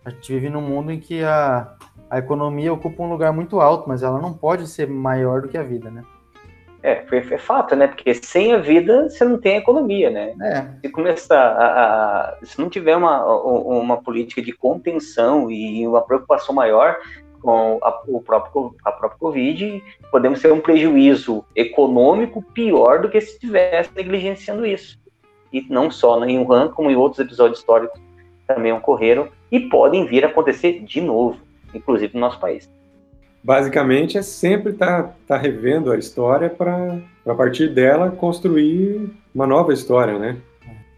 a 0.03 0.09
gente 0.09 0.33
vive 0.33 0.49
num 0.49 0.59
mundo 0.59 0.91
em 0.91 0.99
que 0.99 1.23
a, 1.23 1.75
a 2.13 2.19
economia 2.19 2.71
ocupa 2.71 3.01
um 3.01 3.09
lugar 3.09 3.33
muito 3.33 3.59
alto, 3.59 3.89
mas 3.89 4.03
ela 4.03 4.21
não 4.21 4.33
pode 4.33 4.67
ser 4.67 4.87
maior 4.87 5.41
do 5.41 5.47
que 5.47 5.57
a 5.57 5.63
vida, 5.63 5.89
né? 5.89 6.03
É, 6.83 7.03
é 7.11 7.37
fato, 7.39 7.75
né? 7.75 7.87
Porque 7.87 8.13
sem 8.13 8.53
a 8.53 8.59
vida 8.59 9.09
você 9.09 9.25
não 9.25 9.39
tem 9.39 9.57
economia, 9.57 10.11
né? 10.11 10.35
É. 10.39 10.67
Se 10.81 10.89
começar 10.89 11.41
a, 11.41 11.65
a, 11.65 12.37
se 12.43 12.61
não 12.61 12.69
tiver 12.69 12.95
uma, 12.95 13.25
uma 13.25 13.97
política 13.97 14.43
de 14.43 14.51
contenção 14.51 15.49
e 15.49 15.87
uma 15.87 16.03
preocupação 16.03 16.53
maior, 16.53 16.97
com 17.41 17.79
a, 17.81 18.03
o 18.07 18.21
próprio, 18.21 18.75
a 18.85 18.91
própria 18.91 19.17
Covid, 19.17 19.83
podemos 20.11 20.39
ter 20.39 20.53
um 20.53 20.61
prejuízo 20.61 21.43
econômico 21.55 22.43
pior 22.43 23.01
do 23.01 23.09
que 23.09 23.19
se 23.21 23.31
estivesse 23.31 23.89
negligenciando 23.95 24.67
isso. 24.67 24.99
E 25.51 25.65
não 25.67 25.89
só 25.89 26.23
em 26.25 26.37
Wuhan, 26.37 26.69
como 26.69 26.91
em 26.91 26.95
outros 26.95 27.19
episódios 27.19 27.57
históricos 27.57 27.99
também 28.45 28.71
ocorreram 28.71 29.29
e 29.51 29.61
podem 29.61 30.05
vir 30.05 30.23
a 30.23 30.27
acontecer 30.27 30.83
de 30.83 31.01
novo, 31.01 31.39
inclusive 31.73 32.13
no 32.13 32.19
nosso 32.19 32.39
país. 32.39 32.69
Basicamente, 33.43 34.17
é 34.17 34.21
sempre 34.21 34.71
estar 34.71 35.03
tá, 35.03 35.13
tá 35.27 35.37
revendo 35.37 35.91
a 35.91 35.97
história 35.97 36.49
para, 36.49 36.97
a 37.25 37.33
partir 37.33 37.67
dela, 37.67 38.09
construir 38.09 39.09
uma 39.35 39.45
nova 39.45 39.73
história, 39.73 40.17
né? 40.17 40.37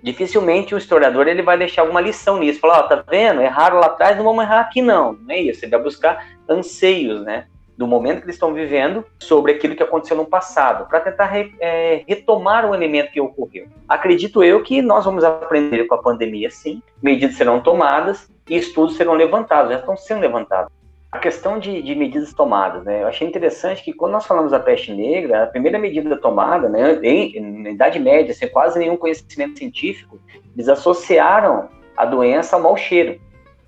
dificilmente 0.06 0.76
o 0.76 0.78
historiador 0.78 1.28
ele 1.28 1.42
vai 1.42 1.58
deixar 1.58 1.82
alguma 1.82 2.00
lição 2.00 2.38
nisso. 2.38 2.60
Falar, 2.60 2.82
ó, 2.82 2.84
tá 2.84 3.04
vendo? 3.10 3.42
Erraram 3.42 3.80
lá 3.80 3.88
atrás, 3.88 4.16
não 4.16 4.24
vamos 4.24 4.44
errar 4.44 4.60
aqui 4.60 4.80
não. 4.80 5.14
Não 5.14 5.34
é 5.34 5.40
isso. 5.40 5.66
Ele 5.66 5.72
vai 5.72 5.82
buscar 5.82 6.28
anseios, 6.48 7.24
né? 7.24 7.48
Do 7.76 7.88
momento 7.88 8.20
que 8.20 8.26
eles 8.26 8.36
estão 8.36 8.54
vivendo 8.54 9.04
sobre 9.20 9.52
aquilo 9.52 9.76
que 9.76 9.82
aconteceu 9.82 10.16
no 10.16 10.26
passado, 10.26 10.88
para 10.88 11.00
tentar 11.00 11.26
re, 11.26 11.54
é, 11.60 12.04
retomar 12.08 12.70
um 12.70 12.74
elemento 12.76 13.12
que 13.12 13.20
ocorreu. 13.20 13.66
Acredito 13.90 14.44
eu 14.44 14.62
que 14.62 14.80
nós 14.80 15.04
vamos 15.04 15.24
aprender 15.24 15.86
com 15.86 15.96
a 15.96 16.02
pandemia, 16.02 16.52
sim. 16.52 16.84
Medidas 17.02 17.36
serão 17.36 17.60
tomadas 17.60 18.30
e 18.50 18.58
estudos 18.58 18.96
serão 18.96 19.14
levantados, 19.14 19.72
já 19.72 19.80
estão 19.80 19.98
sendo 19.98 20.22
levantados 20.22 20.72
a 21.16 21.20
questão 21.20 21.58
de, 21.58 21.82
de, 21.82 21.96
medidas 21.96 22.34
tomadas, 22.34 22.84
né? 22.84 23.04
Eu 23.04 23.08
achei 23.08 23.26
interessante 23.26 23.82
que 23.82 23.94
quando 23.94 24.12
nós 24.12 24.26
falamos 24.26 24.52
da 24.52 24.60
peste 24.60 24.94
negra, 24.94 25.44
a 25.44 25.48
primeira 25.48 25.80
medida 25.80 26.18
tomada, 26.18 26.68
né, 26.68 27.00
em, 27.02 27.64
na 27.64 27.70
Idade 27.70 28.00
Média, 28.00 28.34
sem 28.34 28.50
quase 28.50 28.78
nenhum 28.78 28.98
conhecimento 28.98 29.58
científico, 29.58 30.20
eles 30.54 30.68
associaram 30.68 31.70
a 31.96 32.06
doença 32.06 32.58
ao 32.58 32.62
mau 32.62 32.76
cheiro. 32.76 33.20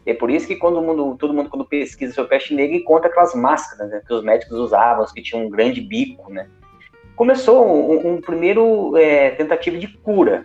É 0.05 0.13
por 0.13 0.29
isso 0.29 0.47
que 0.47 0.57
quando 0.57 0.81
mundo, 0.81 1.15
todo 1.17 1.33
mundo, 1.33 1.49
quando 1.49 1.65
pesquisa 1.65 2.13
sobre 2.13 2.29
peste 2.29 2.53
negra, 2.53 2.75
encontra 2.75 3.09
aquelas 3.09 3.33
máscaras 3.33 3.89
né, 3.89 4.01
que 4.05 4.13
os 4.13 4.23
médicos 4.23 4.57
usavam, 4.57 5.05
que 5.05 5.21
tinham 5.21 5.45
um 5.45 5.49
grande 5.49 5.79
bico, 5.79 6.31
né? 6.31 6.49
Começou 7.15 7.65
um, 7.65 8.13
um 8.13 8.21
primeiro 8.21 8.95
é, 8.97 9.31
tentativa 9.31 9.77
de 9.77 9.87
cura. 9.99 10.43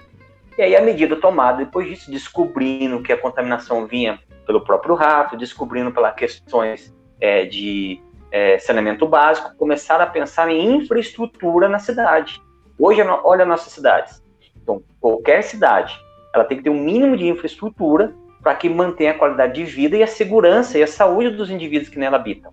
E 0.56 0.62
aí 0.62 0.76
a 0.76 0.82
medida 0.82 1.16
tomada, 1.16 1.64
depois 1.64 1.88
disso, 1.88 2.11
descobrindo 2.11 3.02
que 3.02 3.12
a 3.12 3.16
contaminação 3.16 3.87
vinha 3.87 4.21
pelo 4.47 4.61
próprio 4.61 4.94
rato, 4.94 5.37
descobrindo 5.37 5.90
pelas 5.92 6.14
questões 6.14 6.94
é, 7.21 7.47
de 7.47 8.00
é, 8.30 8.59
saneamento 8.59 9.06
básico, 9.06 9.56
começaram 9.56 10.04
a 10.04 10.09
pensar 10.09 10.50
em 10.50 10.76
infraestrutura 10.76 11.68
na 11.68 11.78
cidade. 11.78 12.40
Hoje, 12.78 13.00
olha 13.02 13.44
nossas 13.44 13.73
cidades. 13.73 14.23
Então, 14.61 14.82
qualquer 15.00 15.42
cidade, 15.42 15.99
ela 16.35 16.44
tem 16.44 16.59
que 16.59 16.64
ter 16.64 16.71
um 16.71 16.80
mínimo 16.80 17.16
de 17.16 17.26
infraestrutura 17.26 18.14
para 18.42 18.54
que 18.54 18.68
mantenha 18.68 19.12
a 19.12 19.18
qualidade 19.18 19.54
de 19.54 19.64
vida 19.64 19.97
e 19.97 20.02
a 20.02 20.06
segurança 20.06 20.76
e 20.76 20.82
a 20.82 20.87
saúde 20.87 21.30
dos 21.30 21.50
indivíduos 21.50 21.88
que 21.88 21.99
nela 21.99 22.16
habitam. 22.16 22.52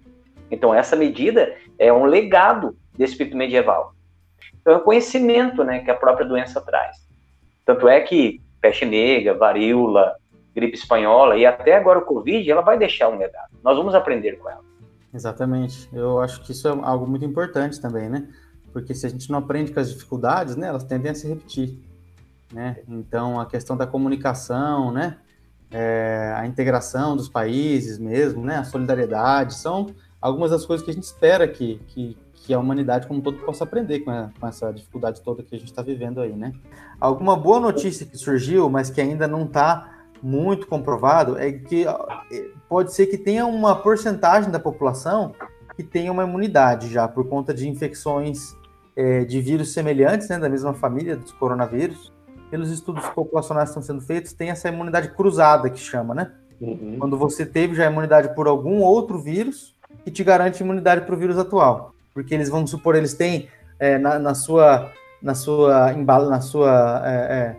Então, 0.51 0.74
essa 0.74 0.96
medida 0.96 1.56
é 1.77 1.91
um 1.91 2.06
legado 2.06 2.77
desse 2.98 3.13
espírito 3.13 3.36
medieval. 3.36 3.94
Então, 4.62 4.74
é 4.74 4.77
o 4.77 4.82
conhecimento 4.82 5.63
né, 5.63 5.79
que 5.79 5.91
a 5.91 5.96
própria 5.96 6.25
doença 6.25 6.62
traz. 6.62 7.09
Tanto 7.69 7.88
é 7.88 8.01
que 8.01 8.41
peste 8.59 8.83
negra, 8.83 9.38
varíola, 9.38 10.15
gripe 10.55 10.75
espanhola 10.75 11.38
e 11.38 11.45
até 11.45 11.77
agora 11.77 11.99
o 11.99 12.01
Covid, 12.01 12.49
ela 12.49 12.61
vai 12.61 12.79
deixar 12.79 13.09
um 13.09 13.19
legado. 13.19 13.51
Nós 13.63 13.77
vamos 13.77 13.93
aprender 13.93 14.39
com 14.39 14.49
ela. 14.49 14.63
Exatamente. 15.13 15.88
Eu 15.93 16.19
acho 16.19 16.41
que 16.41 16.51
isso 16.51 16.67
é 16.67 16.71
algo 16.71 17.05
muito 17.05 17.23
importante 17.23 17.79
também, 17.79 18.09
né? 18.09 18.27
Porque 18.73 18.95
se 18.95 19.05
a 19.05 19.09
gente 19.09 19.29
não 19.29 19.38
aprende 19.38 19.71
com 19.71 19.79
as 19.79 19.93
dificuldades, 19.93 20.55
né, 20.55 20.65
elas 20.65 20.83
tendem 20.83 21.11
a 21.11 21.13
se 21.13 21.27
repetir, 21.27 21.77
né? 22.51 22.77
Então, 22.88 23.39
a 23.39 23.45
questão 23.45 23.77
da 23.77 23.85
comunicação, 23.85 24.91
né? 24.91 25.17
É, 25.69 26.33
a 26.38 26.47
integração 26.47 27.15
dos 27.15 27.29
países 27.29 27.99
mesmo, 27.99 28.43
né? 28.43 28.55
A 28.55 28.63
solidariedade, 28.63 29.53
são 29.53 29.93
algumas 30.19 30.49
das 30.49 30.65
coisas 30.65 30.83
que 30.83 30.89
a 30.89 30.93
gente 30.95 31.03
espera 31.03 31.47
que, 31.47 31.79
que, 31.89 32.17
que 32.50 32.53
a 32.56 32.58
humanidade 32.58 33.06
como 33.06 33.20
um 33.20 33.22
todo 33.22 33.38
possa 33.46 33.63
aprender 33.63 34.00
com, 34.00 34.10
a, 34.10 34.32
com 34.39 34.48
essa 34.48 34.74
dificuldade 34.74 35.22
toda 35.22 35.44
que 35.44 35.56
a 35.56 35.60
gente 35.60 35.68
está 35.68 35.84
vivendo 35.84 36.20
aí, 36.20 36.34
né? 36.34 36.51
Alguma 37.00 37.36
boa 37.36 37.60
notícia 37.60 38.08
que 38.08 38.18
surgiu, 38.18 38.68
mas 38.68 38.89
que 38.89 39.00
ainda 39.00 39.27
não 39.27 39.44
está 39.44 40.00
muito 40.20 40.65
comprovado 40.65 41.38
é 41.38 41.51
que 41.51 41.86
é, 41.88 42.50
pode 42.68 42.91
ser 42.91 43.06
que 43.06 43.20
tenha 43.20 43.46
uma 43.46 43.75
porcentagem 43.75 44.50
da 44.50 44.60
população 44.60 45.36
que 45.75 45.84
tenha 45.84 46.12
uma 46.12 46.24
imunidade 46.24 46.91
já 46.91 47.08
por 47.08 47.29
conta 47.29 47.53
de 47.53 47.70
infecções 47.70 48.58
é, 48.96 49.24
de 49.25 49.39
vírus 49.39 49.72
semelhantes, 49.72 50.27
né, 50.27 50.39
da 50.39 50.50
mesma 50.50 50.74
família 50.74 51.15
dos 51.15 51.32
coronavírus. 51.34 52.12
Pelos 52.50 52.72
estudos 52.72 53.06
populacionais 53.10 53.70
que 53.70 53.77
estão 53.77 53.84
sendo 53.84 54.01
feitos, 54.03 54.34
tem 54.34 54.50
essa 54.50 54.70
imunidade 54.70 55.10
cruzada 55.10 55.70
que 55.70 55.79
chama, 55.79 56.15
né? 56.15 56.32
Uhum. 56.60 56.96
Quando 56.98 57.15
você 57.15 57.46
teve 57.46 57.75
já 57.75 57.86
imunidade 57.86 58.34
por 58.34 58.48
algum 58.48 58.82
outro 58.82 59.22
vírus 59.22 59.75
que 60.03 60.10
te 60.10 60.24
garante 60.24 60.63
imunidade 60.63 61.06
para 61.06 61.13
o 61.13 61.18
vírus 61.18 61.38
atual, 61.38 61.94
porque 62.13 62.34
eles 62.34 62.50
vão 62.50 62.66
supor 62.66 62.96
eles 62.96 63.13
têm 63.13 63.48
é, 63.80 63.98
na, 63.98 64.20
na, 64.20 64.34
sua 64.34 64.92
na 65.22 65.34
sua 65.34 65.94
embala 65.94 66.30
na 66.30 66.42
sua 66.42 67.01
é, 67.06 67.12
é 67.12 67.56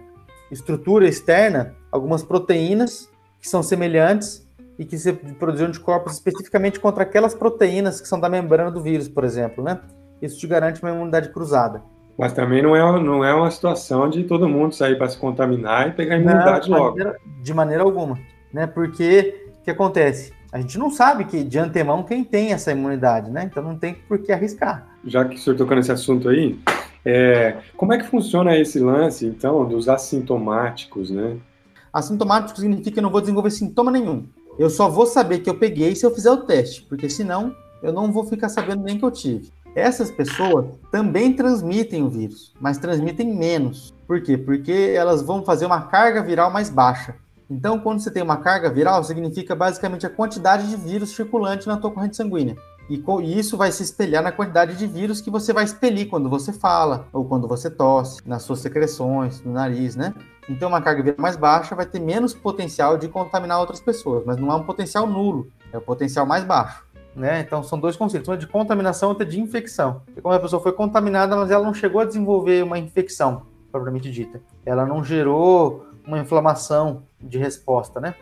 estrutura 0.50 1.08
externa 1.08 1.74
algumas 1.90 2.22
proteínas 2.22 3.08
que 3.40 3.48
são 3.48 3.62
semelhantes 3.62 4.48
e 4.78 4.84
que 4.84 4.96
se 4.96 5.12
produziram 5.12 5.68
anticorpos 5.68 6.14
especificamente 6.14 6.80
contra 6.80 7.02
aquelas 7.02 7.34
proteínas 7.34 8.00
que 8.00 8.08
são 8.08 8.18
da 8.18 8.30
membrana 8.30 8.70
do 8.70 8.82
vírus, 8.82 9.08
por 9.08 9.24
exemplo, 9.24 9.62
né? 9.62 9.78
Isso 10.22 10.38
te 10.38 10.46
garante 10.46 10.82
uma 10.82 10.90
imunidade 10.90 11.28
cruzada. 11.30 11.82
Mas 12.18 12.32
também 12.32 12.62
não 12.62 12.74
é, 12.74 13.02
não 13.02 13.24
é 13.24 13.34
uma 13.34 13.50
situação 13.50 14.08
de 14.08 14.24
todo 14.24 14.48
mundo 14.48 14.74
sair 14.74 14.96
para 14.96 15.08
se 15.08 15.18
contaminar 15.18 15.88
e 15.88 15.92
pegar 15.92 16.16
imunidade 16.16 16.68
não, 16.70 16.76
de 16.76 16.82
logo. 16.82 16.96
Maneira, 16.96 17.16
de 17.42 17.54
maneira 17.54 17.82
alguma, 17.82 18.18
né? 18.52 18.66
Porque 18.66 19.48
o 19.58 19.62
que 19.62 19.70
acontece? 19.70 20.32
A 20.52 20.60
gente 20.60 20.78
não 20.78 20.90
sabe 20.90 21.24
que 21.24 21.44
de 21.44 21.58
antemão 21.58 22.02
quem 22.02 22.24
tem 22.24 22.52
essa 22.52 22.72
imunidade, 22.72 23.30
né? 23.30 23.44
Então 23.44 23.62
não 23.62 23.78
tem 23.78 23.94
por 23.94 24.18
que 24.18 24.32
arriscar. 24.32 24.86
Já 25.04 25.24
que 25.24 25.36
o 25.36 25.38
senhor 25.38 25.56
tocou 25.56 25.76
nesse 25.76 25.92
assunto 25.92 26.28
aí, 26.28 26.58
é, 27.04 27.58
como 27.76 27.92
é 27.92 27.98
que 27.98 28.06
funciona 28.06 28.56
esse 28.56 28.80
lance, 28.80 29.26
então, 29.26 29.66
dos 29.66 29.88
assintomáticos, 29.88 31.10
né? 31.10 31.36
Assintomático 31.92 32.58
significa 32.58 32.90
que 32.90 32.98
eu 32.98 33.02
não 33.02 33.10
vou 33.10 33.20
desenvolver 33.20 33.50
sintoma 33.50 33.90
nenhum. 33.90 34.26
Eu 34.58 34.68
só 34.68 34.88
vou 34.88 35.06
saber 35.06 35.38
que 35.38 35.48
eu 35.48 35.58
peguei 35.58 35.94
se 35.94 36.04
eu 36.04 36.14
fizer 36.14 36.30
o 36.30 36.38
teste, 36.38 36.82
porque 36.82 37.08
senão 37.08 37.54
eu 37.82 37.92
não 37.92 38.12
vou 38.12 38.24
ficar 38.24 38.48
sabendo 38.48 38.82
nem 38.82 38.98
que 38.98 39.04
eu 39.04 39.10
tive. 39.10 39.50
Essas 39.74 40.10
pessoas 40.10 40.66
também 40.90 41.32
transmitem 41.32 42.02
o 42.02 42.10
vírus, 42.10 42.52
mas 42.60 42.76
transmitem 42.76 43.32
menos. 43.34 43.94
Por 44.06 44.20
quê? 44.20 44.36
Porque 44.36 44.92
elas 44.94 45.22
vão 45.22 45.44
fazer 45.44 45.64
uma 45.64 45.82
carga 45.82 46.22
viral 46.22 46.50
mais 46.50 46.68
baixa. 46.68 47.14
Então, 47.50 47.80
quando 47.80 47.98
você 47.98 48.12
tem 48.12 48.22
uma 48.22 48.36
carga 48.36 48.70
viral, 48.70 49.02
significa 49.02 49.56
basicamente 49.56 50.06
a 50.06 50.10
quantidade 50.10 50.68
de 50.68 50.76
vírus 50.76 51.10
circulante 51.10 51.66
na 51.66 51.76
tua 51.76 51.90
corrente 51.90 52.16
sanguínea. 52.16 52.56
E, 52.88 53.02
isso 53.38 53.56
vai 53.56 53.72
se 53.72 53.82
espelhar 53.82 54.22
na 54.22 54.30
quantidade 54.30 54.76
de 54.76 54.86
vírus 54.86 55.20
que 55.20 55.30
você 55.30 55.52
vai 55.52 55.64
expelir 55.64 56.08
quando 56.08 56.30
você 56.30 56.52
fala, 56.52 57.08
ou 57.12 57.24
quando 57.24 57.48
você 57.48 57.68
tosse, 57.68 58.20
nas 58.24 58.42
suas 58.42 58.60
secreções, 58.60 59.42
no 59.42 59.52
nariz, 59.52 59.96
né? 59.96 60.14
Então, 60.48 60.68
uma 60.68 60.80
carga 60.80 61.02
viral 61.02 61.20
mais 61.20 61.36
baixa 61.36 61.74
vai 61.74 61.86
ter 61.86 61.98
menos 61.98 62.32
potencial 62.32 62.96
de 62.96 63.08
contaminar 63.08 63.58
outras 63.58 63.80
pessoas, 63.80 64.24
mas 64.24 64.36
não 64.36 64.50
é 64.50 64.54
um 64.54 64.62
potencial 64.62 65.06
nulo, 65.06 65.48
é 65.72 65.78
o 65.78 65.80
potencial 65.80 66.24
mais 66.24 66.44
baixo. 66.44 66.84
Né? 67.16 67.40
Então, 67.40 67.64
são 67.64 67.78
dois 67.78 67.96
conceitos, 67.96 68.28
uma 68.28 68.36
de 68.36 68.46
contaminação 68.46 69.08
e 69.08 69.10
outra 69.10 69.26
de 69.26 69.40
infecção. 69.40 70.02
E 70.16 70.20
como 70.20 70.32
a 70.32 70.38
pessoa 70.38 70.62
foi 70.62 70.72
contaminada, 70.72 71.34
mas 71.34 71.50
ela 71.50 71.64
não 71.64 71.74
chegou 71.74 72.00
a 72.00 72.04
desenvolver 72.04 72.62
uma 72.62 72.78
infecção, 72.78 73.42
propriamente 73.72 74.10
dita. 74.10 74.40
Ela 74.64 74.86
não 74.86 75.02
gerou 75.02 75.89
uma 76.10 76.18
inflamação 76.18 77.04
de 77.20 77.38
resposta, 77.38 78.00
né? 78.00 78.14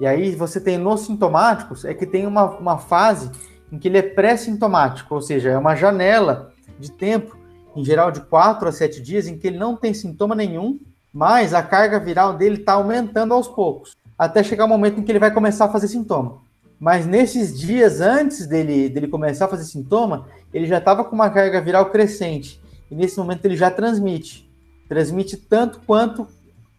E 0.00 0.06
aí 0.06 0.34
você 0.34 0.60
tem 0.60 0.76
nos 0.76 1.02
sintomáticos, 1.02 1.84
é 1.84 1.94
que 1.94 2.04
tem 2.04 2.26
uma, 2.26 2.50
uma 2.58 2.78
fase 2.78 3.30
em 3.72 3.78
que 3.78 3.88
ele 3.88 3.98
é 3.98 4.02
pré-sintomático, 4.02 5.14
ou 5.14 5.20
seja, 5.20 5.50
é 5.50 5.58
uma 5.58 5.74
janela 5.74 6.52
de 6.78 6.90
tempo, 6.90 7.36
em 7.74 7.84
geral 7.84 8.10
de 8.10 8.20
4 8.20 8.68
a 8.68 8.72
7 8.72 9.00
dias, 9.00 9.26
em 9.26 9.38
que 9.38 9.46
ele 9.46 9.58
não 9.58 9.76
tem 9.76 9.94
sintoma 9.94 10.34
nenhum, 10.34 10.78
mas 11.12 11.54
a 11.54 11.62
carga 11.62 11.98
viral 11.98 12.34
dele 12.34 12.56
está 12.56 12.74
aumentando 12.74 13.32
aos 13.32 13.48
poucos, 13.48 13.96
até 14.18 14.42
chegar 14.42 14.64
o 14.64 14.68
momento 14.68 15.00
em 15.00 15.02
que 15.02 15.10
ele 15.10 15.18
vai 15.18 15.32
começar 15.32 15.64
a 15.66 15.72
fazer 15.72 15.88
sintoma. 15.88 16.42
Mas 16.78 17.06
nesses 17.06 17.58
dias 17.58 18.00
antes 18.00 18.46
dele, 18.46 18.88
dele 18.88 19.08
começar 19.08 19.46
a 19.46 19.48
fazer 19.48 19.64
sintoma, 19.64 20.26
ele 20.52 20.66
já 20.66 20.78
estava 20.78 21.04
com 21.04 21.14
uma 21.14 21.30
carga 21.30 21.60
viral 21.60 21.86
crescente. 21.86 22.60
E 22.90 22.94
nesse 22.94 23.16
momento 23.16 23.44
ele 23.44 23.56
já 23.56 23.70
transmite. 23.70 24.50
Transmite 24.88 25.36
tanto 25.36 25.80
quanto 25.86 26.28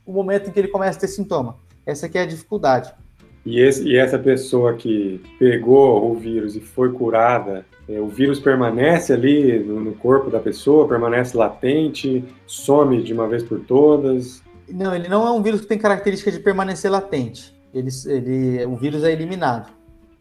o 0.05 0.13
momento 0.13 0.49
em 0.49 0.51
que 0.53 0.59
ele 0.59 0.67
começa 0.67 0.97
a 0.97 1.01
ter 1.01 1.07
sintoma. 1.07 1.57
Essa 1.85 2.05
aqui 2.05 2.17
é 2.17 2.21
a 2.21 2.25
dificuldade. 2.25 2.93
E, 3.45 3.59
esse, 3.59 3.87
e 3.87 3.95
essa 3.95 4.17
pessoa 4.17 4.73
que 4.73 5.21
pegou 5.37 6.11
o 6.11 6.15
vírus 6.15 6.55
e 6.55 6.59
foi 6.59 6.91
curada, 6.91 7.65
é, 7.87 7.99
o 7.99 8.07
vírus 8.07 8.39
permanece 8.39 9.13
ali 9.13 9.59
no, 9.59 9.79
no, 9.79 9.93
corpo 9.93 10.31
da 10.31 10.39
pessoa, 10.39 10.87
permanece 10.87 11.37
latente, 11.37 12.23
some 12.47 13.03
de 13.03 13.13
uma 13.13 13.27
vez 13.27 13.43
por 13.43 13.59
todas? 13.59 14.41
Não, 14.67 14.95
ele 14.95 15.07
não 15.07 15.27
é 15.27 15.31
um 15.31 15.43
vírus 15.43 15.61
que 15.61 15.67
tem 15.67 15.77
característica 15.77 16.31
de 16.31 16.39
permanecer 16.39 16.89
latente. 16.89 17.55
Ele, 17.71 17.89
ele, 18.07 18.65
o 18.65 18.75
vírus 18.75 19.03
é 19.03 19.11
eliminado. 19.11 19.71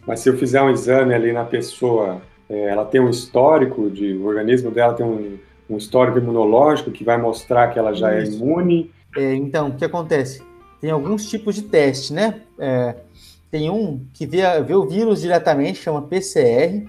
Mas 0.06 0.20
se 0.20 0.28
eu 0.28 0.36
fizer 0.36 0.60
um 0.60 0.68
exame 0.68 1.14
ali 1.14 1.32
na 1.32 1.44
pessoa, 1.44 2.20
é, 2.48 2.68
ela 2.68 2.84
tem 2.84 3.00
um 3.00 3.08
histórico 3.08 3.88
de, 3.88 4.12
o 4.12 4.26
organismo 4.26 4.70
dela 4.70 4.92
tem 4.92 5.06
um, 5.06 5.38
um 5.70 5.78
histórico 5.78 6.18
imunológico 6.18 6.90
que 6.90 7.04
vai 7.04 7.16
mostrar 7.16 7.68
que 7.68 7.78
ela 7.78 7.94
já 7.94 8.12
é 8.12 8.22
Isso. 8.22 8.32
é 8.32 8.36
imune? 8.36 8.90
É, 9.16 9.34
então, 9.34 9.68
o 9.68 9.76
que 9.76 9.84
acontece? 9.84 10.42
Tem 10.80 10.90
alguns 10.90 11.28
tipos 11.28 11.54
de 11.54 11.62
teste, 11.62 12.12
né? 12.12 12.42
É, 12.58 12.96
Tem 13.50 13.70
um 13.70 14.04
que 14.12 14.26
vê, 14.26 14.42
vê 14.62 14.74
o 14.74 14.86
vírus 14.86 15.20
diretamente, 15.20 15.78
chama 15.78 16.02
PCR, 16.02 16.86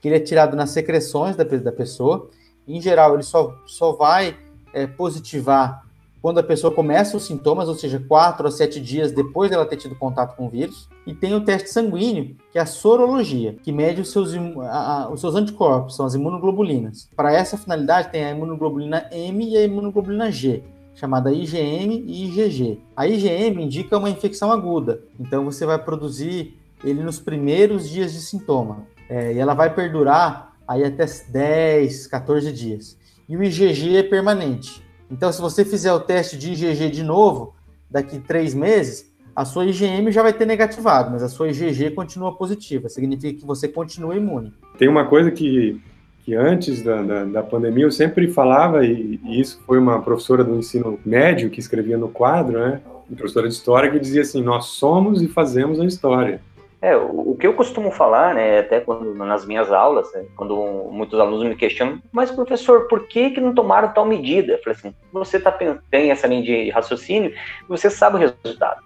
que 0.00 0.08
ele 0.08 0.16
é 0.16 0.20
tirado 0.20 0.56
nas 0.56 0.70
secreções 0.70 1.36
da, 1.36 1.44
da 1.44 1.72
pessoa. 1.72 2.28
Em 2.66 2.80
geral, 2.80 3.14
ele 3.14 3.22
só, 3.22 3.56
só 3.66 3.92
vai 3.92 4.36
é, 4.72 4.86
positivar 4.86 5.82
quando 6.22 6.38
a 6.38 6.42
pessoa 6.42 6.72
começa 6.72 7.16
os 7.16 7.24
sintomas, 7.24 7.68
ou 7.68 7.74
seja, 7.74 7.98
quatro 7.98 8.46
a 8.46 8.50
sete 8.50 8.80
dias 8.80 9.10
depois 9.10 9.50
dela 9.50 9.66
ter 9.66 9.76
tido 9.76 9.96
contato 9.96 10.36
com 10.36 10.46
o 10.46 10.48
vírus. 10.48 10.88
E 11.04 11.12
tem 11.12 11.34
o 11.34 11.44
teste 11.44 11.68
sanguíneo, 11.68 12.36
que 12.52 12.58
é 12.58 12.62
a 12.62 12.66
sorologia, 12.66 13.56
que 13.60 13.72
mede 13.72 14.00
os 14.00 14.12
seus, 14.12 14.32
a, 14.34 15.02
a, 15.02 15.10
os 15.10 15.20
seus 15.20 15.34
anticorpos, 15.34 15.96
são 15.96 16.06
as 16.06 16.14
imunoglobulinas. 16.14 17.08
Para 17.16 17.32
essa 17.34 17.58
finalidade, 17.58 18.12
tem 18.12 18.24
a 18.24 18.30
imunoglobulina 18.30 19.08
M 19.10 19.50
e 19.50 19.56
a 19.56 19.64
imunoglobulina 19.64 20.30
G, 20.30 20.62
chamada 20.94 21.32
IgM 21.32 22.04
e 22.06 22.24
IgG. 22.26 22.80
A 22.96 23.06
IgM 23.06 23.62
indica 23.62 23.98
uma 23.98 24.10
infecção 24.10 24.52
aguda, 24.52 25.02
então 25.18 25.44
você 25.44 25.64
vai 25.64 25.78
produzir 25.78 26.56
ele 26.84 27.02
nos 27.02 27.20
primeiros 27.20 27.88
dias 27.88 28.12
de 28.12 28.20
sintoma. 28.20 28.86
É, 29.08 29.32
e 29.32 29.38
ela 29.38 29.54
vai 29.54 29.74
perdurar 29.74 30.52
aí 30.66 30.84
até 30.84 31.04
10, 31.28 32.06
14 32.06 32.52
dias. 32.52 32.96
E 33.28 33.36
o 33.36 33.42
IgG 33.42 33.96
é 33.96 34.02
permanente. 34.02 34.82
Então, 35.10 35.30
se 35.30 35.40
você 35.40 35.64
fizer 35.64 35.92
o 35.92 36.00
teste 36.00 36.36
de 36.36 36.52
IgG 36.52 36.90
de 36.90 37.02
novo, 37.02 37.54
daqui 37.90 38.18
três 38.18 38.54
meses, 38.54 39.12
a 39.34 39.44
sua 39.44 39.66
IgM 39.66 40.10
já 40.10 40.22
vai 40.22 40.32
ter 40.32 40.46
negativado, 40.46 41.10
mas 41.10 41.22
a 41.22 41.28
sua 41.28 41.48
IgG 41.50 41.90
continua 41.90 42.36
positiva. 42.36 42.88
Significa 42.88 43.38
que 43.38 43.46
você 43.46 43.68
continua 43.68 44.16
imune. 44.16 44.52
Tem 44.78 44.88
uma 44.88 45.06
coisa 45.06 45.30
que, 45.30 45.80
que 46.24 46.34
antes 46.34 46.82
da, 46.82 47.02
da, 47.02 47.24
da 47.24 47.42
pandemia 47.42 47.84
eu 47.84 47.90
sempre 47.90 48.28
falava, 48.28 48.84
e, 48.84 49.20
e, 49.24 49.40
isso 49.40 49.60
foi 49.66 49.78
uma 49.78 50.00
professora 50.00 50.44
do 50.44 50.56
ensino 50.56 50.98
médio 51.04 51.50
que 51.50 51.60
escrevia 51.60 51.98
no 51.98 52.08
quadro, 52.08 52.58
né? 52.58 52.80
Uma 53.08 53.16
professora 53.16 53.48
de 53.48 53.54
história 53.54 53.90
que 53.90 53.98
dizia 53.98 54.22
assim: 54.22 54.42
Nós 54.42 54.66
somos 54.66 55.20
e 55.20 55.28
fazemos 55.28 55.80
a 55.80 55.84
história. 55.84 56.40
É, 56.80 56.96
o, 56.96 57.36
que 57.38 57.46
eu 57.46 57.54
costumo 57.54 57.92
falar, 57.92 58.34
né, 58.34 58.58
até 58.58 58.80
quando 58.80 59.14
nas 59.14 59.46
minhas 59.46 59.70
aulas, 59.70 60.12
né, 60.12 60.24
quando 60.36 60.56
muitos 60.90 61.18
alunos 61.20 61.48
me 61.48 61.54
questionam, 61.54 62.02
mas 62.10 62.32
professor, 62.32 62.88
por 62.88 63.06
que 63.06 63.30
que 63.30 63.40
não 63.40 63.54
tomaram 63.54 63.92
tal 63.92 64.04
medida? 64.04 64.54
Eu 64.54 64.58
falei 64.58 64.76
assim, 64.76 64.94
você 65.12 65.38
tá, 65.38 65.52
tem 65.52 66.10
essa 66.10 66.26
linha 66.26 66.42
de 66.42 66.70
raciocínio, 66.70 67.32
você 67.68 67.88
sabe 67.88 68.16
o 68.16 68.18
resultado. 68.18 68.82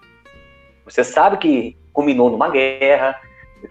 Você 0.85 1.03
sabe 1.03 1.39
que 1.39 1.75
culminou 1.91 2.31
numa 2.31 2.51
guerra, 2.51 3.19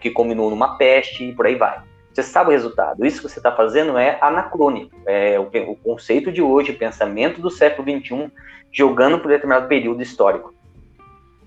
que 0.02 0.10
culminou 0.10 0.50
numa 0.50 0.76
peste 0.76 1.26
e 1.26 1.34
por 1.34 1.46
aí 1.46 1.54
vai. 1.54 1.80
Você 2.16 2.24
sabe 2.24 2.50
o 2.50 2.54
resultado. 2.54 3.06
Isso 3.06 3.22
que 3.22 3.28
você 3.28 3.40
está 3.40 3.52
fazendo 3.52 3.98
é 3.98 4.18
anacrônico. 4.22 4.96
É 5.06 5.38
o, 5.38 5.50
o 5.72 5.76
conceito 5.76 6.32
de 6.32 6.42
hoje, 6.42 6.72
pensamento 6.72 7.42
do 7.42 7.52
século 7.52 7.86
XXI, 7.86 8.32
jogando 8.72 9.20
por 9.20 9.28
determinado 9.28 9.68
período 9.68 10.02
histórico. 10.02 10.54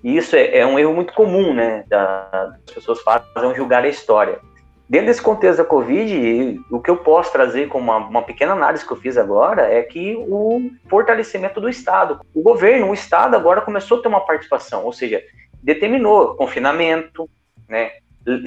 E 0.03 0.15
isso 0.15 0.35
é, 0.35 0.59
é, 0.59 0.65
um 0.67 0.77
erro 0.77 0.93
muito 0.93 1.11
comum, 1.13 1.55
né? 1.55 1.83
Da, 1.87 2.53
as 2.67 2.73
pessoas 2.75 3.01
fazem 3.01 3.55
julgar 3.55 3.83
a 3.83 3.89
história. 3.89 4.39
Dentro 4.87 5.07
desse 5.07 5.21
contexto 5.23 5.57
da 5.57 5.65
Covid, 5.65 6.61
o 6.69 6.79
que 6.79 6.91
eu 6.91 6.97
posso 6.97 7.31
trazer 7.31 7.67
como 7.67 7.91
uma, 7.91 7.97
uma, 7.97 8.21
pequena 8.21 8.53
análise 8.53 8.85
que 8.85 8.93
eu 8.93 8.97
fiz 8.97 9.17
agora 9.17 9.63
é 9.63 9.81
que 9.81 10.15
o 10.17 10.69
fortalecimento 10.87 11.59
do 11.59 11.67
Estado. 11.67 12.19
O 12.33 12.43
governo, 12.43 12.89
o 12.89 12.93
Estado 12.93 13.35
agora 13.35 13.61
começou 13.61 13.97
a 13.97 14.01
ter 14.03 14.07
uma 14.07 14.25
participação, 14.25 14.85
ou 14.85 14.93
seja, 14.93 15.23
determinou 15.63 16.35
confinamento, 16.35 17.27
né? 17.67 17.91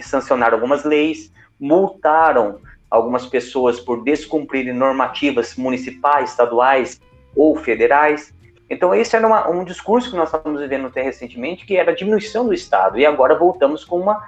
Sancionaram 0.02 0.56
algumas 0.56 0.84
leis, 0.84 1.32
multaram 1.58 2.60
algumas 2.90 3.24
pessoas 3.26 3.80
por 3.80 4.04
descumprirem 4.04 4.74
normativas 4.74 5.56
municipais, 5.56 6.30
estaduais 6.30 7.00
ou 7.34 7.56
federais. 7.56 8.34
Então, 8.68 8.94
esse 8.94 9.16
era 9.16 9.26
uma, 9.26 9.48
um 9.48 9.64
discurso 9.64 10.10
que 10.10 10.16
nós 10.16 10.28
estávamos 10.28 10.60
vivendo 10.60 10.86
até 10.86 11.02
recentemente, 11.02 11.64
que 11.64 11.76
era 11.76 11.92
a 11.92 11.94
diminuição 11.94 12.44
do 12.44 12.52
Estado, 12.52 12.98
e 12.98 13.06
agora 13.06 13.38
voltamos 13.38 13.84
com 13.84 13.98
uma, 13.98 14.22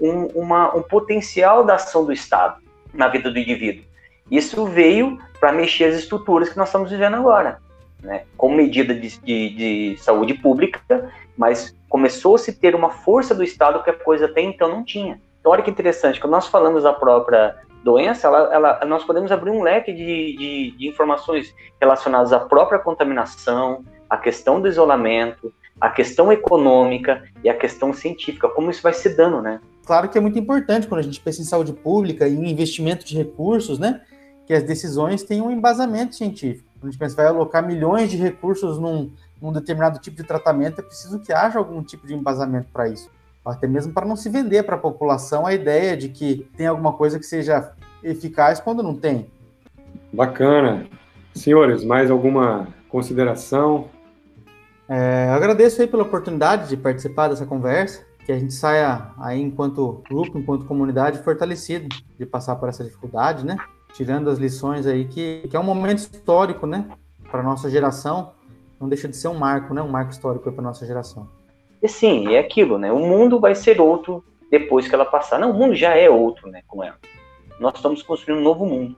um, 0.00 0.26
uma, 0.34 0.74
um 0.74 0.82
potencial 0.82 1.64
da 1.64 1.74
ação 1.74 2.04
do 2.04 2.12
Estado 2.12 2.56
na 2.92 3.06
vida 3.08 3.30
do 3.30 3.38
indivíduo. 3.38 3.84
Isso 4.30 4.66
veio 4.66 5.18
para 5.40 5.52
mexer 5.52 5.84
as 5.84 5.94
estruturas 5.94 6.48
que 6.48 6.56
nós 6.56 6.68
estamos 6.68 6.90
vivendo 6.90 7.14
agora, 7.14 7.60
né? 8.02 8.22
medida 8.48 8.94
de, 8.94 9.18
de, 9.18 9.48
de 9.50 9.96
saúde 9.98 10.34
pública, 10.34 11.10
mas 11.36 11.74
começou 11.88 12.36
a 12.36 12.52
ter 12.52 12.74
uma 12.74 12.90
força 12.90 13.34
do 13.34 13.44
Estado 13.44 13.82
que 13.82 13.90
a 13.90 13.94
coisa 13.94 14.26
até 14.26 14.40
então 14.40 14.68
não 14.68 14.84
tinha. 14.84 15.20
Então, 15.40 15.52
olha 15.52 15.62
que 15.62 15.70
interessante, 15.70 16.20
quando 16.20 16.32
nós 16.32 16.48
falamos 16.48 16.82
da 16.82 16.92
própria 16.92 17.56
doença, 17.82 18.26
ela, 18.26 18.54
ela, 18.54 18.84
nós 18.84 19.04
podemos 19.04 19.30
abrir 19.30 19.50
um 19.50 19.62
leque 19.62 19.92
de, 19.92 20.36
de, 20.36 20.76
de, 20.76 20.88
informações 20.88 21.54
relacionadas 21.80 22.32
à 22.32 22.40
própria 22.40 22.78
contaminação, 22.78 23.84
à 24.10 24.16
questão 24.16 24.60
do 24.60 24.68
isolamento, 24.68 25.52
à 25.80 25.88
questão 25.88 26.32
econômica 26.32 27.22
e 27.42 27.48
à 27.48 27.54
questão 27.54 27.92
científica, 27.92 28.48
como 28.48 28.70
isso 28.70 28.82
vai 28.82 28.92
se 28.92 29.16
dando, 29.16 29.40
né? 29.40 29.60
Claro 29.86 30.08
que 30.08 30.18
é 30.18 30.20
muito 30.20 30.38
importante 30.38 30.86
quando 30.86 31.00
a 31.00 31.04
gente 31.04 31.20
pensa 31.20 31.40
em 31.40 31.44
saúde 31.44 31.72
pública 31.72 32.26
e 32.28 32.34
em 32.34 32.50
investimento 32.50 33.06
de 33.06 33.16
recursos, 33.16 33.78
né? 33.78 34.02
Que 34.46 34.52
as 34.52 34.62
decisões 34.62 35.22
tenham 35.22 35.46
um 35.46 35.50
embasamento 35.50 36.14
científico. 36.14 36.67
Quando 36.78 36.88
a 36.88 36.90
gente 36.90 36.98
pensa, 36.98 37.16
vai 37.16 37.26
alocar 37.26 37.66
milhões 37.66 38.10
de 38.10 38.16
recursos 38.16 38.78
num, 38.78 39.10
num 39.40 39.52
determinado 39.52 39.98
tipo 39.98 40.16
de 40.16 40.24
tratamento, 40.24 40.80
é 40.80 40.84
preciso 40.84 41.18
que 41.20 41.32
haja 41.32 41.58
algum 41.58 41.82
tipo 41.82 42.06
de 42.06 42.14
embasamento 42.14 42.68
para 42.72 42.88
isso 42.88 43.10
até 43.50 43.66
mesmo 43.66 43.92
para 43.92 44.06
não 44.06 44.16
se 44.16 44.28
vender 44.28 44.62
para 44.62 44.76
a 44.76 44.78
população 44.78 45.46
a 45.46 45.54
ideia 45.54 45.96
de 45.96 46.08
que 46.08 46.48
tem 46.56 46.66
alguma 46.66 46.92
coisa 46.92 47.18
que 47.18 47.24
seja 47.24 47.72
eficaz 48.02 48.60
quando 48.60 48.82
não 48.82 48.94
tem. 48.94 49.30
Bacana. 50.12 50.86
Senhores, 51.34 51.84
mais 51.84 52.10
alguma 52.10 52.68
consideração? 52.88 53.88
É, 54.88 55.28
agradeço 55.30 55.80
aí 55.80 55.88
pela 55.88 56.02
oportunidade 56.02 56.68
de 56.68 56.76
participar 56.76 57.28
dessa 57.28 57.46
conversa, 57.46 58.04
que 58.24 58.32
a 58.32 58.38
gente 58.38 58.52
saia 58.54 59.08
aí 59.18 59.40
enquanto 59.40 60.02
grupo, 60.08 60.38
enquanto 60.38 60.64
comunidade 60.64 61.22
fortalecido 61.22 61.88
de 62.18 62.26
passar 62.26 62.56
por 62.56 62.68
essa 62.68 62.84
dificuldade, 62.84 63.44
né? 63.44 63.56
Tirando 63.92 64.30
as 64.30 64.38
lições 64.38 64.86
aí 64.86 65.04
que, 65.06 65.46
que 65.48 65.56
é 65.56 65.60
um 65.60 65.64
momento 65.64 65.98
histórico, 65.98 66.66
né? 66.66 66.86
Para 67.30 67.42
nossa 67.42 67.68
geração, 67.70 68.32
não 68.80 68.88
deixa 68.88 69.08
de 69.08 69.16
ser 69.16 69.28
um 69.28 69.38
marco, 69.38 69.74
né? 69.74 69.82
Um 69.82 69.88
marco 69.88 70.12
histórico 70.12 70.50
para 70.52 70.62
nossa 70.62 70.86
geração. 70.86 71.28
E 71.82 71.88
sim, 71.88 72.34
é 72.34 72.38
aquilo, 72.38 72.78
né? 72.78 72.92
O 72.92 72.98
mundo 72.98 73.38
vai 73.38 73.54
ser 73.54 73.80
outro 73.80 74.24
depois 74.50 74.88
que 74.88 74.94
ela 74.94 75.04
passar. 75.04 75.38
Não, 75.38 75.50
o 75.50 75.54
mundo 75.54 75.74
já 75.74 75.94
é 75.94 76.08
outro, 76.08 76.48
né, 76.48 76.62
com 76.66 76.82
ela. 76.82 76.96
Nós 77.60 77.74
estamos 77.74 78.02
construindo 78.02 78.40
um 78.40 78.44
novo 78.44 78.64
mundo. 78.64 78.96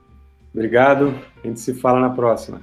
Obrigado. 0.53 1.15
A 1.43 1.47
gente 1.47 1.61
se 1.61 1.75
fala 1.75 2.01
na 2.01 2.11
próxima. 2.11 2.61